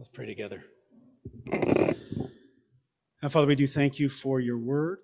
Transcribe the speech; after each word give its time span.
Let's 0.00 0.08
pray 0.08 0.24
together. 0.24 0.64
Now, 3.22 3.28
Father, 3.28 3.46
we 3.46 3.54
do 3.54 3.66
thank 3.66 3.98
you 3.98 4.08
for 4.08 4.40
your 4.40 4.56
word. 4.56 5.00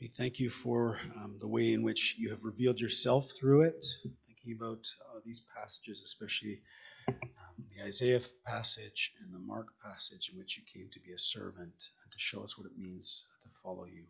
We 0.00 0.06
thank 0.06 0.38
you 0.38 0.48
for 0.48 1.00
um, 1.16 1.38
the 1.40 1.48
way 1.48 1.72
in 1.72 1.82
which 1.82 2.14
you 2.16 2.30
have 2.30 2.44
revealed 2.44 2.80
yourself 2.80 3.32
through 3.32 3.62
it. 3.62 3.84
Thinking 4.28 4.56
about 4.56 4.86
uh, 5.08 5.18
these 5.24 5.42
passages, 5.56 6.04
especially 6.04 6.60
um, 7.08 7.64
the 7.76 7.84
Isaiah 7.84 8.20
passage 8.46 9.10
and 9.24 9.34
the 9.34 9.40
Mark 9.40 9.66
passage, 9.84 10.30
in 10.32 10.38
which 10.38 10.56
you 10.56 10.62
came 10.72 10.88
to 10.92 11.00
be 11.00 11.10
a 11.10 11.18
servant 11.18 11.90
and 12.04 12.12
to 12.12 12.18
show 12.18 12.44
us 12.44 12.56
what 12.56 12.68
it 12.68 12.78
means 12.78 13.26
to 13.42 13.48
follow 13.60 13.86
you. 13.86 14.04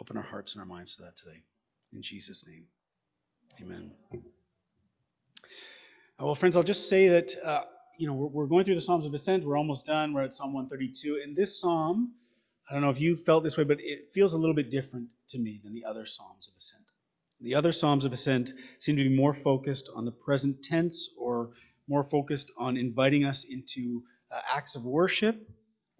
Open 0.00 0.16
our 0.16 0.24
hearts 0.24 0.54
and 0.54 0.60
our 0.60 0.66
minds 0.66 0.96
to 0.96 1.02
that 1.02 1.16
today. 1.16 1.44
In 1.92 2.02
Jesus' 2.02 2.44
name, 2.48 2.64
amen. 3.62 3.92
Well, 6.18 6.34
friends, 6.34 6.56
I'll 6.56 6.64
just 6.64 6.88
say 6.88 7.06
that. 7.06 7.32
Uh, 7.44 7.60
you 7.98 8.06
know, 8.06 8.14
we're, 8.14 8.28
we're 8.28 8.46
going 8.46 8.64
through 8.64 8.76
the 8.76 8.80
Psalms 8.80 9.04
of 9.04 9.12
Ascent. 9.12 9.44
We're 9.44 9.58
almost 9.58 9.84
done. 9.84 10.12
We're 10.12 10.22
at 10.22 10.32
Psalm 10.32 10.54
132. 10.54 11.20
And 11.22 11.36
this 11.36 11.60
psalm, 11.60 12.12
I 12.70 12.72
don't 12.72 12.82
know 12.82 12.90
if 12.90 13.00
you 13.00 13.16
felt 13.16 13.42
this 13.42 13.58
way, 13.58 13.64
but 13.64 13.78
it 13.80 14.10
feels 14.12 14.32
a 14.32 14.38
little 14.38 14.54
bit 14.54 14.70
different 14.70 15.12
to 15.28 15.38
me 15.38 15.60
than 15.62 15.74
the 15.74 15.84
other 15.84 16.06
Psalms 16.06 16.48
of 16.48 16.54
Ascent. 16.56 16.84
The 17.40 17.54
other 17.54 17.72
Psalms 17.72 18.04
of 18.04 18.12
Ascent 18.12 18.52
seem 18.78 18.96
to 18.96 19.08
be 19.08 19.14
more 19.14 19.34
focused 19.34 19.90
on 19.94 20.04
the 20.04 20.12
present 20.12 20.62
tense 20.62 21.10
or 21.18 21.50
more 21.88 22.04
focused 22.04 22.52
on 22.56 22.76
inviting 22.76 23.24
us 23.24 23.44
into 23.44 24.02
uh, 24.30 24.40
acts 24.54 24.76
of 24.76 24.84
worship, 24.84 25.48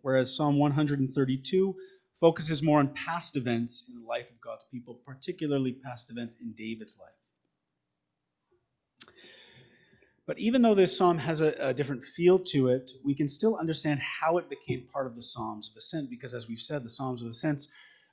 whereas 0.02 0.34
Psalm 0.34 0.58
132 0.58 1.74
focuses 2.20 2.62
more 2.62 2.78
on 2.78 2.94
past 2.94 3.36
events 3.36 3.84
in 3.88 4.00
the 4.00 4.06
life 4.06 4.30
of 4.30 4.40
God's 4.40 4.64
people, 4.70 5.00
particularly 5.06 5.72
past 5.72 6.10
events 6.10 6.36
in 6.40 6.52
David's 6.52 6.98
life. 6.98 7.10
But 10.28 10.38
even 10.38 10.60
though 10.60 10.74
this 10.74 10.94
psalm 10.94 11.16
has 11.16 11.40
a, 11.40 11.54
a, 11.58 11.72
different 11.72 12.04
feel 12.04 12.38
to 12.38 12.68
it, 12.68 12.90
we 13.02 13.14
can 13.14 13.26
still 13.26 13.56
understand 13.56 13.98
how 14.00 14.36
it 14.36 14.50
became 14.50 14.86
part 14.92 15.06
of 15.06 15.16
the 15.16 15.22
Psalms 15.22 15.70
of 15.70 15.76
Ascent, 15.78 16.10
because 16.10 16.34
as 16.34 16.46
we've 16.46 16.60
said, 16.60 16.84
the 16.84 16.90
Psalms 16.90 17.22
of 17.22 17.28
Ascent 17.28 17.66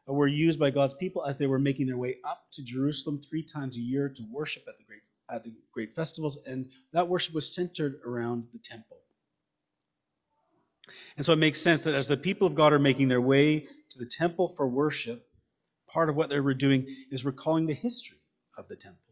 were 0.08 0.28
used 0.28 0.58
by 0.58 0.70
God's 0.70 0.94
people 0.94 1.26
as 1.26 1.38
they 1.38 1.46
were 1.46 1.60
making 1.60 1.88
their 1.88 1.98
way 1.98 2.20
up 2.24 2.46
to 2.54 2.64
Jerusalem 2.64 3.20
three 3.20 3.44
times 3.44 3.76
a 3.76 3.82
year 3.82 4.08
to 4.08 4.24
worship 4.32 4.64
at 4.66 4.78
the 4.78 4.86
great, 4.86 5.02
at 5.30 5.44
the 5.44 5.52
great 5.74 5.94
festivals, 5.94 6.38
and 6.48 6.70
that 6.94 7.06
worship 7.06 7.36
was 7.36 7.54
centered 7.54 8.00
around 8.06 8.46
the 8.54 8.60
temple. 8.60 9.00
And 11.18 11.26
so 11.26 11.34
it 11.34 11.40
makes 11.40 11.60
sense 11.60 11.84
that 11.84 11.96
as 11.96 12.08
the 12.08 12.16
people 12.16 12.48
of 12.48 12.56
God 12.56 12.72
are 12.72 12.80
making 12.80 13.10
their 13.10 13.20
way 13.20 13.68
to 13.90 14.00
the 14.00 14.06
temple 14.06 14.48
for 14.48 14.70
worship, 14.70 15.28
part 15.86 16.10
of 16.10 16.16
what 16.16 16.30
they 16.30 16.40
were 16.40 16.54
doing 16.54 16.88
is 17.12 17.26
recalling 17.26 17.66
the 17.66 17.74
history 17.74 18.20
of 18.58 18.70
the 18.70 18.78
temple. 18.78 19.05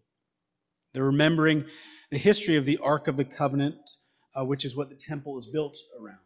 They're 0.94 1.04
remembering 1.04 1.66
the 2.12 2.18
history 2.20 2.56
of 2.56 2.66
the 2.66 2.78
Ark 2.78 3.08
of 3.08 3.18
the 3.18 3.26
Covenant, 3.26 3.76
uh, 4.36 4.46
which 4.46 4.64
is 4.64 4.76
what 4.76 4.90
the 4.90 4.96
temple 4.96 5.38
is 5.40 5.48
built 5.48 5.76
around. 6.00 6.18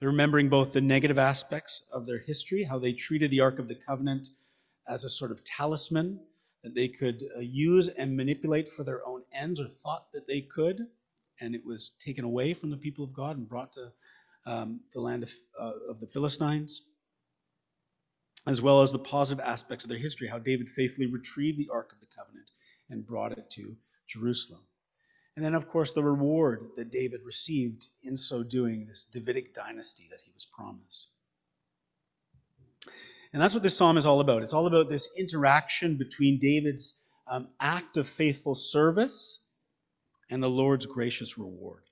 They're 0.00 0.08
remembering 0.08 0.48
both 0.48 0.72
the 0.72 0.80
negative 0.80 1.18
aspects 1.18 1.86
of 1.92 2.06
their 2.06 2.18
history, 2.18 2.62
how 2.62 2.78
they 2.78 2.92
treated 2.92 3.30
the 3.30 3.40
Ark 3.40 3.58
of 3.58 3.68
the 3.68 3.74
Covenant 3.74 4.28
as 4.88 5.04
a 5.04 5.10
sort 5.10 5.30
of 5.30 5.44
talisman 5.44 6.20
that 6.64 6.74
they 6.74 6.88
could 6.88 7.22
uh, 7.36 7.40
use 7.40 7.88
and 7.88 8.16
manipulate 8.16 8.68
for 8.68 8.84
their 8.84 9.06
own 9.06 9.22
ends, 9.32 9.60
or 9.60 9.68
thought 9.82 10.10
that 10.12 10.26
they 10.26 10.40
could, 10.40 10.86
and 11.40 11.54
it 11.54 11.64
was 11.64 11.90
taken 12.04 12.24
away 12.24 12.54
from 12.54 12.70
the 12.70 12.76
people 12.76 13.04
of 13.04 13.12
God 13.12 13.36
and 13.36 13.48
brought 13.48 13.72
to 13.74 13.92
um, 14.46 14.80
the 14.94 15.00
land 15.00 15.24
of, 15.24 15.32
uh, 15.60 15.72
of 15.90 16.00
the 16.00 16.06
Philistines, 16.06 16.80
as 18.46 18.62
well 18.62 18.80
as 18.80 18.92
the 18.92 18.98
positive 18.98 19.44
aspects 19.44 19.84
of 19.84 19.90
their 19.90 19.98
history, 19.98 20.26
how 20.26 20.38
David 20.38 20.70
faithfully 20.70 21.06
retrieved 21.06 21.58
the 21.58 21.68
Ark 21.70 21.92
of 21.92 22.00
the 22.00 22.06
Covenant 22.16 22.50
and 22.90 23.06
brought 23.06 23.32
it 23.32 23.50
to 23.50 23.76
Jerusalem. 24.06 24.62
And 25.36 25.44
then, 25.44 25.54
of 25.54 25.68
course, 25.68 25.92
the 25.92 26.02
reward 26.02 26.70
that 26.76 26.90
David 26.90 27.20
received 27.24 27.88
in 28.02 28.16
so 28.16 28.42
doing, 28.42 28.86
this 28.86 29.04
Davidic 29.04 29.54
dynasty 29.54 30.08
that 30.10 30.20
he 30.24 30.32
was 30.34 30.44
promised. 30.44 31.10
And 33.32 33.40
that's 33.40 33.54
what 33.54 33.62
this 33.62 33.76
psalm 33.76 33.96
is 33.98 34.06
all 34.06 34.20
about. 34.20 34.42
It's 34.42 34.54
all 34.54 34.66
about 34.66 34.88
this 34.88 35.08
interaction 35.16 35.96
between 35.96 36.40
David's 36.40 37.00
um, 37.30 37.48
act 37.60 37.96
of 37.96 38.08
faithful 38.08 38.54
service 38.54 39.42
and 40.30 40.42
the 40.42 40.50
Lord's 40.50 40.86
gracious 40.86 41.38
reward. 41.38 41.84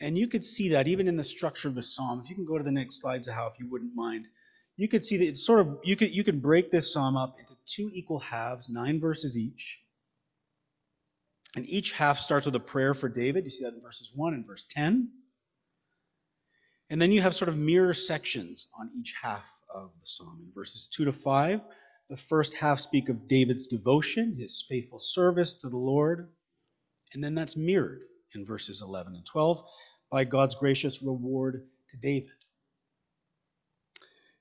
And 0.00 0.16
you 0.16 0.26
could 0.26 0.42
see 0.42 0.70
that 0.70 0.88
even 0.88 1.08
in 1.08 1.16
the 1.16 1.24
structure 1.24 1.68
of 1.68 1.74
the 1.74 1.82
psalm. 1.82 2.20
If 2.20 2.30
you 2.30 2.34
can 2.34 2.44
go 2.44 2.58
to 2.58 2.64
the 2.64 2.72
next 2.72 3.00
slide, 3.00 3.22
Zahal, 3.22 3.50
if 3.52 3.60
you 3.60 3.68
wouldn't 3.70 3.94
mind. 3.94 4.26
You 4.76 4.88
could 4.88 5.04
see 5.04 5.16
that 5.18 5.26
it's 5.26 5.44
sort 5.46 5.60
of, 5.60 5.78
you 5.84 5.96
could, 5.96 6.14
you 6.14 6.24
could 6.24 6.40
break 6.40 6.70
this 6.70 6.92
psalm 6.92 7.16
up 7.16 7.38
into 7.38 7.54
two 7.66 7.90
equal 7.92 8.18
halves, 8.18 8.68
nine 8.68 9.00
verses 9.00 9.38
each. 9.38 9.82
And 11.54 11.68
each 11.68 11.92
half 11.92 12.18
starts 12.18 12.46
with 12.46 12.54
a 12.54 12.60
prayer 12.60 12.94
for 12.94 13.08
David. 13.08 13.44
You 13.44 13.50
see 13.50 13.64
that 13.64 13.74
in 13.74 13.82
verses 13.82 14.10
1 14.14 14.34
and 14.34 14.46
verse 14.46 14.64
10. 14.70 15.08
And 16.88 17.00
then 17.00 17.12
you 17.12 17.20
have 17.22 17.34
sort 17.34 17.48
of 17.48 17.56
mirror 17.56 17.94
sections 17.94 18.68
on 18.78 18.90
each 18.94 19.14
half 19.22 19.44
of 19.74 19.90
the 20.00 20.06
psalm. 20.06 20.40
In 20.46 20.52
verses 20.54 20.86
2 20.86 21.04
to 21.06 21.12
5, 21.12 21.60
the 22.08 22.16
first 22.16 22.54
half 22.54 22.80
speak 22.80 23.08
of 23.08 23.28
David's 23.28 23.66
devotion, 23.66 24.36
his 24.38 24.64
faithful 24.68 24.98
service 24.98 25.54
to 25.54 25.68
the 25.68 25.76
Lord. 25.76 26.28
And 27.14 27.22
then 27.22 27.34
that's 27.34 27.56
mirrored 27.56 28.02
in 28.34 28.44
verses 28.44 28.82
11 28.82 29.14
and 29.14 29.24
12 29.26 29.62
by 30.10 30.24
God's 30.24 30.54
gracious 30.54 31.02
reward 31.02 31.66
to 31.88 31.96
David. 31.98 32.32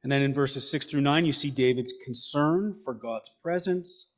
And 0.03 0.11
then 0.11 0.21
in 0.21 0.33
verses 0.33 0.69
6 0.71 0.87
through 0.87 1.01
9, 1.01 1.25
you 1.25 1.33
see 1.33 1.51
David's 1.51 1.93
concern 2.03 2.79
for 2.83 2.93
God's 2.93 3.29
presence 3.43 4.11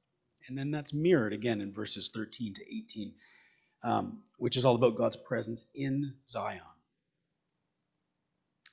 and 0.48 0.58
then 0.58 0.72
that's 0.72 0.94
mirrored 0.94 1.34
again 1.34 1.62
in 1.62 1.74
verses 1.74 2.10
13 2.14 2.54
to 2.54 2.62
18, 2.62 3.14
um, 3.84 4.22
which 4.38 4.58
is 4.58 4.66
all 4.66 4.76
about 4.76 4.96
God's 4.96 5.18
presence 5.18 5.70
in 5.76 6.14
Zion. 6.28 6.62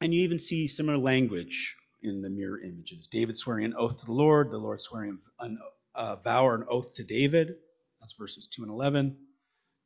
And 0.01 0.15
you 0.15 0.23
even 0.23 0.39
see 0.39 0.67
similar 0.67 0.99
language 0.99 1.77
in 2.03 2.23
the 2.23 2.31
mirror 2.31 2.59
images. 2.61 3.07
David 3.07 3.37
swearing 3.37 3.67
an 3.67 3.75
oath 3.77 3.99
to 4.01 4.07
the 4.07 4.13
Lord, 4.13 4.51
the 4.51 4.59
Lord 4.59 4.81
swearing 4.81 5.19
a 5.39 5.49
uh, 5.95 6.17
vow 6.17 6.47
or 6.47 6.55
an 6.55 6.65
oath 6.69 6.95
to 6.95 7.05
David. 7.05 7.57
That's 8.01 8.15
verses 8.15 8.47
2 8.47 8.63
and 8.63 8.71
11. 8.71 9.17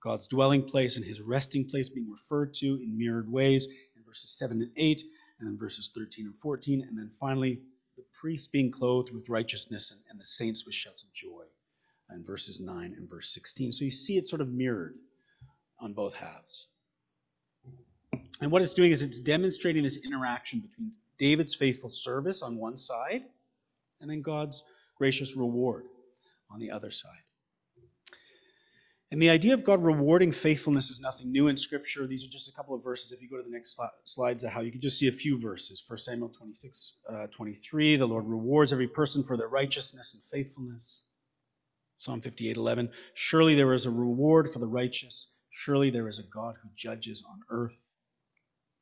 God's 0.00 0.28
dwelling 0.28 0.62
place 0.62 0.96
and 0.96 1.04
his 1.04 1.20
resting 1.20 1.66
place 1.68 1.88
being 1.88 2.10
referred 2.10 2.54
to 2.54 2.66
in 2.76 2.96
mirrored 2.96 3.30
ways 3.30 3.66
in 3.66 4.02
verses 4.06 4.38
7 4.38 4.62
and 4.62 4.70
8, 4.76 5.02
and 5.44 5.52
then 5.52 5.58
verses 5.58 5.90
13 5.94 6.26
and 6.26 6.38
14. 6.38 6.86
And 6.88 6.96
then 6.96 7.10
finally, 7.20 7.60
the 7.96 8.04
priests 8.18 8.48
being 8.48 8.70
clothed 8.70 9.12
with 9.12 9.28
righteousness 9.28 9.90
and, 9.90 10.00
and 10.10 10.18
the 10.18 10.24
saints 10.24 10.64
with 10.64 10.74
shouts 10.74 11.02
of 11.02 11.12
joy 11.12 11.44
in 12.14 12.24
verses 12.24 12.60
9 12.60 12.94
and 12.96 13.08
verse 13.08 13.34
16. 13.34 13.72
So 13.72 13.84
you 13.84 13.90
see 13.90 14.16
it 14.16 14.26
sort 14.26 14.40
of 14.40 14.48
mirrored 14.48 14.94
on 15.80 15.92
both 15.92 16.14
halves. 16.14 16.68
And 18.40 18.50
what 18.50 18.62
it's 18.62 18.74
doing 18.74 18.90
is 18.90 19.02
it's 19.02 19.20
demonstrating 19.20 19.82
this 19.82 19.98
interaction 20.04 20.60
between 20.60 20.92
David's 21.18 21.54
faithful 21.54 21.90
service 21.90 22.42
on 22.42 22.56
one 22.56 22.76
side 22.76 23.24
and 24.00 24.10
then 24.10 24.22
God's 24.22 24.62
gracious 24.96 25.36
reward 25.36 25.84
on 26.50 26.58
the 26.58 26.70
other 26.70 26.90
side. 26.90 27.23
And 29.14 29.22
the 29.22 29.30
idea 29.30 29.54
of 29.54 29.62
God 29.62 29.80
rewarding 29.80 30.32
faithfulness 30.32 30.90
is 30.90 31.00
nothing 31.00 31.30
new 31.30 31.46
in 31.46 31.56
Scripture. 31.56 32.04
These 32.04 32.24
are 32.24 32.28
just 32.32 32.48
a 32.48 32.52
couple 32.52 32.74
of 32.74 32.82
verses. 32.82 33.12
If 33.12 33.22
you 33.22 33.28
go 33.28 33.36
to 33.36 33.44
the 33.44 33.48
next 33.48 33.78
slides, 34.06 34.42
of 34.42 34.50
how 34.50 34.60
you 34.60 34.72
can 34.72 34.80
just 34.80 34.98
see 34.98 35.06
a 35.06 35.12
few 35.12 35.40
verses. 35.40 35.84
1 35.86 35.98
Samuel 35.98 36.30
26, 36.30 36.98
uh, 37.08 37.26
23, 37.28 37.94
the 37.94 38.06
Lord 38.06 38.26
rewards 38.26 38.72
every 38.72 38.88
person 38.88 39.22
for 39.22 39.36
their 39.36 39.46
righteousness 39.46 40.14
and 40.14 40.24
faithfulness. 40.24 41.04
Psalm 41.96 42.20
58 42.22 42.56
11. 42.56 42.90
Surely 43.14 43.54
there 43.54 43.72
is 43.72 43.86
a 43.86 43.90
reward 43.92 44.50
for 44.50 44.58
the 44.58 44.66
righteous. 44.66 45.30
Surely 45.50 45.90
there 45.90 46.08
is 46.08 46.18
a 46.18 46.24
God 46.24 46.56
who 46.60 46.68
judges 46.74 47.22
on 47.30 47.38
earth. 47.50 47.78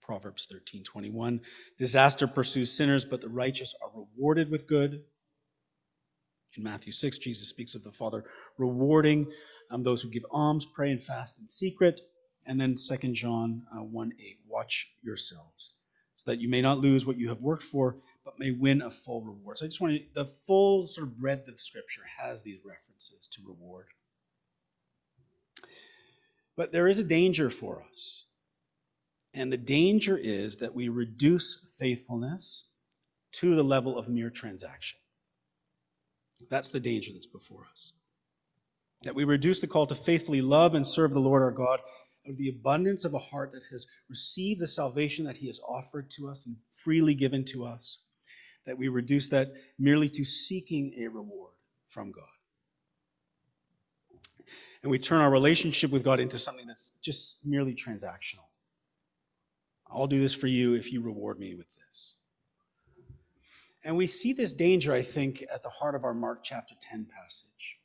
Proverbs 0.00 0.48
13 0.50 0.82
21. 0.82 1.42
Disaster 1.76 2.26
pursues 2.26 2.72
sinners, 2.72 3.04
but 3.04 3.20
the 3.20 3.28
righteous 3.28 3.74
are 3.82 3.90
rewarded 3.94 4.50
with 4.50 4.66
good. 4.66 5.02
In 6.56 6.62
Matthew 6.62 6.92
6, 6.92 7.18
Jesus 7.18 7.48
speaks 7.48 7.74
of 7.74 7.82
the 7.82 7.92
Father 7.92 8.24
rewarding 8.58 9.30
um, 9.70 9.82
those 9.82 10.02
who 10.02 10.10
give 10.10 10.26
alms, 10.30 10.66
pray, 10.66 10.90
and 10.90 11.00
fast 11.00 11.38
in 11.40 11.48
secret. 11.48 12.00
And 12.44 12.60
then 12.60 12.74
2 12.74 13.12
John 13.12 13.62
uh, 13.74 13.82
1 13.82 14.12
8, 14.18 14.38
watch 14.46 14.92
yourselves, 15.02 15.74
so 16.14 16.30
that 16.30 16.40
you 16.40 16.48
may 16.48 16.60
not 16.60 16.78
lose 16.78 17.06
what 17.06 17.16
you 17.16 17.28
have 17.28 17.40
worked 17.40 17.62
for, 17.62 17.96
but 18.24 18.38
may 18.38 18.50
win 18.50 18.82
a 18.82 18.90
full 18.90 19.22
reward. 19.22 19.58
So 19.58 19.64
I 19.64 19.68
just 19.68 19.80
want 19.80 19.94
to, 19.94 20.04
the 20.14 20.26
full 20.26 20.86
sort 20.86 21.06
of 21.06 21.18
breadth 21.18 21.48
of 21.48 21.60
Scripture 21.60 22.02
has 22.18 22.42
these 22.42 22.58
references 22.64 23.28
to 23.32 23.42
reward. 23.46 23.86
But 26.56 26.72
there 26.72 26.88
is 26.88 26.98
a 26.98 27.04
danger 27.04 27.48
for 27.48 27.82
us. 27.90 28.26
And 29.34 29.50
the 29.50 29.56
danger 29.56 30.18
is 30.18 30.56
that 30.56 30.74
we 30.74 30.90
reduce 30.90 31.56
faithfulness 31.78 32.68
to 33.32 33.54
the 33.54 33.62
level 33.62 33.96
of 33.96 34.08
mere 34.08 34.28
transaction. 34.28 34.98
That's 36.50 36.70
the 36.70 36.80
danger 36.80 37.12
that's 37.12 37.26
before 37.26 37.66
us. 37.70 37.92
That 39.02 39.14
we 39.14 39.24
reduce 39.24 39.60
the 39.60 39.66
call 39.66 39.86
to 39.86 39.94
faithfully 39.94 40.40
love 40.40 40.74
and 40.74 40.86
serve 40.86 41.12
the 41.12 41.20
Lord 41.20 41.42
our 41.42 41.50
God 41.50 41.80
of 42.26 42.36
the 42.36 42.48
abundance 42.48 43.04
of 43.04 43.14
a 43.14 43.18
heart 43.18 43.52
that 43.52 43.62
has 43.70 43.86
received 44.08 44.60
the 44.60 44.68
salvation 44.68 45.24
that 45.24 45.36
He 45.36 45.48
has 45.48 45.60
offered 45.68 46.10
to 46.12 46.28
us 46.28 46.46
and 46.46 46.56
freely 46.74 47.14
given 47.14 47.44
to 47.46 47.64
us, 47.64 48.04
that 48.64 48.78
we 48.78 48.88
reduce 48.88 49.28
that 49.30 49.52
merely 49.78 50.08
to 50.10 50.24
seeking 50.24 50.94
a 51.00 51.08
reward 51.08 51.54
from 51.88 52.12
God. 52.12 52.24
And 54.82 54.90
we 54.90 54.98
turn 54.98 55.20
our 55.20 55.30
relationship 55.30 55.90
with 55.90 56.04
God 56.04 56.20
into 56.20 56.38
something 56.38 56.66
that's 56.66 56.92
just 57.02 57.44
merely 57.44 57.74
transactional. 57.74 58.46
I'll 59.88 60.06
do 60.06 60.18
this 60.18 60.34
for 60.34 60.46
you 60.46 60.74
if 60.74 60.92
you 60.92 61.02
reward 61.02 61.38
me 61.38 61.54
with 61.54 61.66
this. 61.76 62.16
And 63.84 63.96
we 63.96 64.06
see 64.06 64.32
this 64.32 64.52
danger, 64.52 64.92
I 64.92 65.02
think, 65.02 65.44
at 65.52 65.62
the 65.62 65.68
heart 65.68 65.94
of 65.94 66.04
our 66.04 66.14
Mark 66.14 66.42
chapter 66.42 66.74
10 66.80 67.06
passage. 67.06 67.78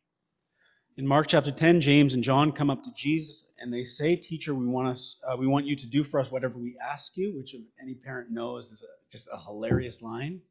In 0.98 1.08
Mark 1.08 1.28
chapter 1.28 1.52
10, 1.52 1.82
James 1.82 2.14
and 2.14 2.24
John 2.24 2.52
come 2.52 2.70
up 2.70 2.84
to 2.84 2.94
Jesus 2.94 3.52
and 3.60 3.72
they 3.72 3.84
say, 3.84 4.16
Teacher, 4.16 4.56
we 4.56 4.66
want, 4.66 4.88
us, 4.88 5.22
uh, 5.28 5.36
we 5.38 5.48
want 5.48 5.66
you 5.66 5.76
to 5.76 5.86
do 5.88 6.04
for 6.04 6.20
us 6.20 6.32
whatever 6.32 6.58
we 6.58 6.76
ask 6.82 7.18
you, 7.18 7.36
which 7.36 7.56
any 7.82 7.94
parent 7.94 8.32
knows 8.32 8.72
is 8.72 8.84
a, 8.84 9.12
just 9.12 9.28
a 9.32 9.38
hilarious 9.38 10.02
line. 10.02 10.42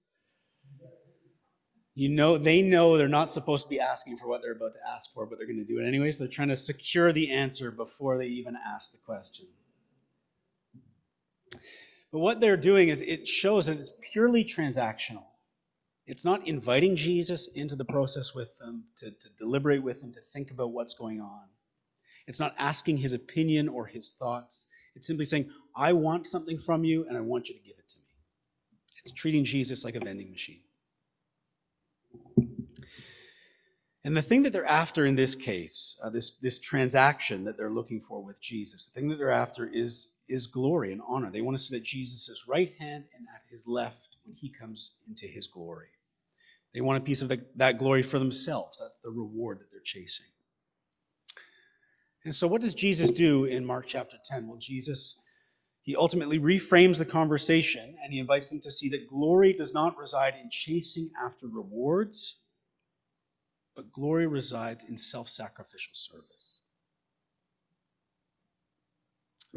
You 1.94 2.10
know, 2.10 2.38
they 2.38 2.60
know 2.62 2.96
they're 2.96 3.08
not 3.08 3.30
supposed 3.30 3.64
to 3.64 3.70
be 3.70 3.80
asking 3.80 4.18
for 4.18 4.28
what 4.28 4.42
they're 4.42 4.52
about 4.52 4.74
to 4.74 4.78
ask 4.88 5.12
for, 5.14 5.26
but 5.26 5.38
they're 5.38 5.46
going 5.46 5.58
to 5.58 5.64
do 5.64 5.80
it 5.80 5.86
anyways. 5.86 6.18
They're 6.18 6.28
trying 6.28 6.48
to 6.48 6.56
secure 6.56 7.12
the 7.12 7.30
answer 7.30 7.70
before 7.70 8.18
they 8.18 8.26
even 8.26 8.54
ask 8.66 8.92
the 8.92 8.98
question. 8.98 9.46
But 12.12 12.20
what 12.20 12.40
they're 12.40 12.56
doing 12.56 12.88
is 12.88 13.02
it 13.02 13.26
shows 13.26 13.66
that 13.66 13.78
it's 13.78 13.92
purely 14.12 14.44
transactional. 14.44 15.24
It's 16.06 16.24
not 16.24 16.46
inviting 16.46 16.94
Jesus 16.94 17.48
into 17.48 17.74
the 17.74 17.84
process 17.84 18.34
with 18.34 18.56
them, 18.58 18.84
to, 18.96 19.10
to 19.10 19.28
deliberate 19.38 19.82
with 19.82 20.00
them, 20.00 20.12
to 20.12 20.20
think 20.20 20.52
about 20.52 20.72
what's 20.72 20.94
going 20.94 21.20
on. 21.20 21.42
It's 22.26 22.40
not 22.40 22.54
asking 22.58 22.98
his 22.98 23.12
opinion 23.12 23.68
or 23.68 23.86
his 23.86 24.10
thoughts. 24.10 24.68
It's 24.94 25.06
simply 25.06 25.24
saying, 25.24 25.50
I 25.74 25.92
want 25.92 26.26
something 26.26 26.58
from 26.58 26.84
you 26.84 27.06
and 27.08 27.16
I 27.16 27.20
want 27.20 27.48
you 27.48 27.54
to 27.54 27.60
give 27.60 27.76
it 27.78 27.88
to 27.88 27.98
me. 27.98 28.04
It's 29.04 29.12
treating 29.12 29.44
Jesus 29.44 29.84
like 29.84 29.96
a 29.96 30.00
vending 30.00 30.30
machine. 30.30 30.60
And 34.04 34.16
the 34.16 34.22
thing 34.22 34.44
that 34.44 34.52
they're 34.52 34.64
after 34.64 35.04
in 35.04 35.16
this 35.16 35.34
case, 35.34 35.98
uh, 36.00 36.10
this, 36.10 36.38
this 36.38 36.60
transaction 36.60 37.42
that 37.42 37.56
they're 37.56 37.70
looking 37.70 38.00
for 38.00 38.22
with 38.22 38.40
Jesus, 38.40 38.86
the 38.86 38.92
thing 38.92 39.08
that 39.08 39.16
they're 39.18 39.32
after 39.32 39.66
is, 39.66 40.12
is 40.28 40.46
glory 40.46 40.92
and 40.92 41.02
honor. 41.08 41.28
They 41.28 41.40
want 41.40 41.56
to 41.56 41.62
sit 41.62 41.76
at 41.76 41.82
Jesus' 41.82 42.44
right 42.46 42.72
hand 42.78 43.04
and 43.16 43.26
at 43.34 43.42
his 43.50 43.66
left 43.66 44.16
when 44.24 44.36
he 44.36 44.48
comes 44.48 44.92
into 45.08 45.26
his 45.26 45.48
glory. 45.48 45.88
They 46.76 46.82
want 46.82 46.98
a 47.02 47.04
piece 47.04 47.22
of 47.22 47.28
the, 47.28 47.44
that 47.56 47.78
glory 47.78 48.02
for 48.02 48.20
themselves. 48.20 48.78
That's 48.78 48.98
the 49.02 49.10
reward 49.10 49.58
that 49.58 49.72
they're 49.72 49.80
chasing. 49.82 50.26
And 52.24 52.32
so, 52.32 52.46
what 52.46 52.60
does 52.60 52.74
Jesus 52.74 53.10
do 53.10 53.46
in 53.46 53.66
Mark 53.66 53.86
chapter 53.88 54.16
10? 54.24 54.46
Well, 54.46 54.58
Jesus, 54.58 55.20
he 55.82 55.96
ultimately 55.96 56.38
reframes 56.38 56.98
the 56.98 57.04
conversation 57.04 57.96
and 58.04 58.12
he 58.12 58.20
invites 58.20 58.50
them 58.50 58.60
to 58.60 58.70
see 58.70 58.88
that 58.90 59.08
glory 59.08 59.52
does 59.52 59.74
not 59.74 59.98
reside 59.98 60.34
in 60.40 60.50
chasing 60.50 61.10
after 61.20 61.48
rewards 61.48 62.40
but 63.76 63.92
glory 63.92 64.26
resides 64.26 64.84
in 64.84 64.96
self 64.96 65.28
sacrificial 65.28 65.92
service. 65.92 66.62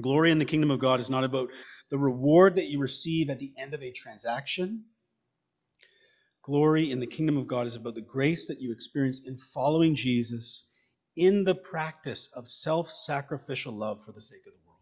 Glory 0.02 0.32
in 0.32 0.40
the 0.40 0.46
kingdom 0.46 0.72
of 0.72 0.80
God 0.80 1.00
is 1.00 1.10
not 1.10 1.24
about 1.24 1.50
the 1.90 1.98
reward 1.98 2.56
that 2.56 2.68
you 2.68 2.80
receive 2.80 3.30
at 3.30 3.40
the 3.40 3.52
end 3.58 3.74
of 3.74 3.82
a 3.82 3.92
transaction. 3.92 4.84
Glory 6.44 6.92
in 6.92 7.00
the 7.00 7.08
kingdom 7.08 7.38
of 7.38 7.48
God 7.48 7.68
is 7.68 7.76
about 7.76 7.96
the 7.96 8.02
grace 8.02 8.48
that 8.48 8.62
you 8.62 8.72
experience 8.72 9.22
in 9.26 9.38
following 9.38 9.96
Jesus 9.96 10.70
in 11.16 11.44
the 11.44 11.56
practice 11.56 12.28
of 12.34 12.48
self 12.48 12.92
sacrificial 12.92 13.74
love 13.74 14.04
for 14.06 14.12
the 14.12 14.22
sake 14.22 14.46
of 14.48 14.54
the 14.54 14.60
world. 14.66 14.80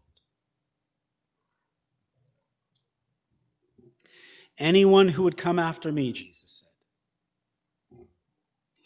Anyone 4.58 5.08
who 5.08 5.24
would 5.24 5.36
come 5.36 5.58
after 5.58 5.90
me, 5.92 6.12
Jesus 6.12 6.62
said, 6.62 6.68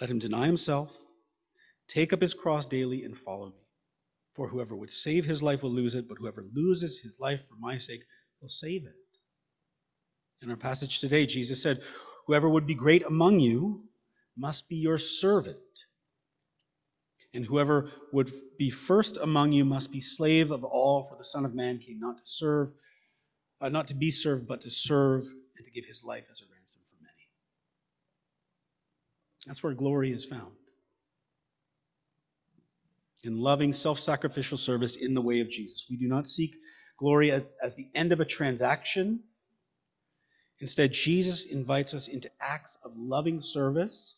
let 0.00 0.10
him 0.10 0.18
deny 0.18 0.46
himself, 0.46 0.98
take 1.86 2.12
up 2.12 2.20
his 2.20 2.34
cross 2.34 2.66
daily, 2.66 3.04
and 3.04 3.16
follow 3.16 3.50
me. 3.50 3.62
For 4.34 4.48
whoever 4.48 4.74
would 4.74 4.90
save 4.90 5.24
his 5.24 5.44
life 5.44 5.62
will 5.62 5.70
lose 5.70 5.94
it, 5.94 6.08
but 6.08 6.18
whoever 6.18 6.42
loses 6.52 6.98
his 6.98 7.20
life 7.20 7.46
for 7.46 7.54
my 7.60 7.76
sake 7.76 8.02
will 8.40 8.48
save 8.48 8.84
it. 8.84 8.96
In 10.42 10.50
our 10.50 10.56
passage 10.56 10.98
today, 10.98 11.24
Jesus 11.24 11.62
said, 11.62 11.82
Whoever 12.32 12.48
would 12.48 12.66
be 12.66 12.74
great 12.74 13.02
among 13.02 13.40
you 13.40 13.82
must 14.38 14.66
be 14.66 14.76
your 14.76 14.96
servant. 14.96 15.58
And 17.34 17.44
whoever 17.44 17.90
would 18.10 18.30
be 18.58 18.70
first 18.70 19.18
among 19.18 19.52
you 19.52 19.66
must 19.66 19.92
be 19.92 20.00
slave 20.00 20.50
of 20.50 20.64
all, 20.64 21.06
for 21.10 21.18
the 21.18 21.26
Son 21.26 21.44
of 21.44 21.54
Man 21.54 21.78
came 21.78 22.00
not 22.00 22.16
to 22.16 22.24
serve, 22.24 22.72
uh, 23.60 23.68
not 23.68 23.86
to 23.88 23.94
be 23.94 24.10
served, 24.10 24.48
but 24.48 24.62
to 24.62 24.70
serve 24.70 25.24
and 25.58 25.66
to 25.66 25.70
give 25.72 25.84
his 25.84 26.04
life 26.04 26.24
as 26.30 26.40
a 26.40 26.44
ransom. 26.56 26.80
For 26.88 27.02
many. 27.02 27.28
That's 29.44 29.62
where 29.62 29.74
glory 29.74 30.10
is 30.10 30.24
found. 30.24 30.52
In 33.24 33.36
loving, 33.36 33.74
self 33.74 33.98
sacrificial 33.98 34.56
service 34.56 34.96
in 34.96 35.12
the 35.12 35.20
way 35.20 35.40
of 35.40 35.50
Jesus. 35.50 35.84
We 35.90 35.98
do 35.98 36.08
not 36.08 36.28
seek 36.28 36.54
glory 36.98 37.30
as, 37.30 37.46
as 37.62 37.74
the 37.74 37.90
end 37.94 38.10
of 38.10 38.20
a 38.20 38.24
transaction. 38.24 39.22
Instead, 40.62 40.92
Jesus 40.92 41.46
invites 41.46 41.92
us 41.92 42.06
into 42.06 42.30
acts 42.40 42.78
of 42.84 42.96
loving 42.96 43.40
service 43.40 44.14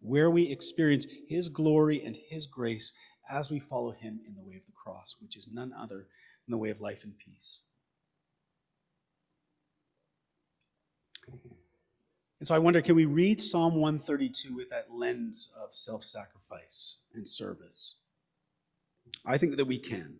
where 0.00 0.30
we 0.30 0.48
experience 0.52 1.04
his 1.26 1.48
glory 1.48 2.04
and 2.04 2.16
his 2.28 2.46
grace 2.46 2.92
as 3.28 3.50
we 3.50 3.58
follow 3.58 3.90
him 3.90 4.20
in 4.24 4.36
the 4.36 4.40
way 4.40 4.54
of 4.54 4.64
the 4.66 4.72
cross, 4.72 5.16
which 5.20 5.36
is 5.36 5.52
none 5.52 5.72
other 5.76 5.96
than 6.46 6.52
the 6.52 6.56
way 6.56 6.70
of 6.70 6.80
life 6.80 7.02
and 7.02 7.12
peace. 7.18 7.62
And 12.38 12.46
so 12.46 12.54
I 12.54 12.60
wonder 12.60 12.80
can 12.80 12.94
we 12.94 13.06
read 13.06 13.40
Psalm 13.40 13.74
132 13.74 14.54
with 14.54 14.70
that 14.70 14.92
lens 14.92 15.52
of 15.60 15.74
self 15.74 16.04
sacrifice 16.04 16.98
and 17.14 17.28
service? 17.28 17.96
I 19.26 19.38
think 19.38 19.56
that 19.56 19.64
we 19.64 19.78
can. 19.78 20.14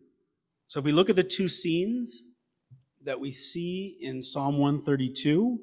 So 0.67 0.81
if 0.81 0.85
we 0.85 0.91
look 0.91 1.11
at 1.11 1.17
the 1.17 1.23
two 1.23 1.47
scenes 1.47 2.25
that 3.05 3.19
we 3.19 3.31
see 3.31 3.99
in 4.01 4.23
Psalm 4.23 4.59
132, 4.59 5.61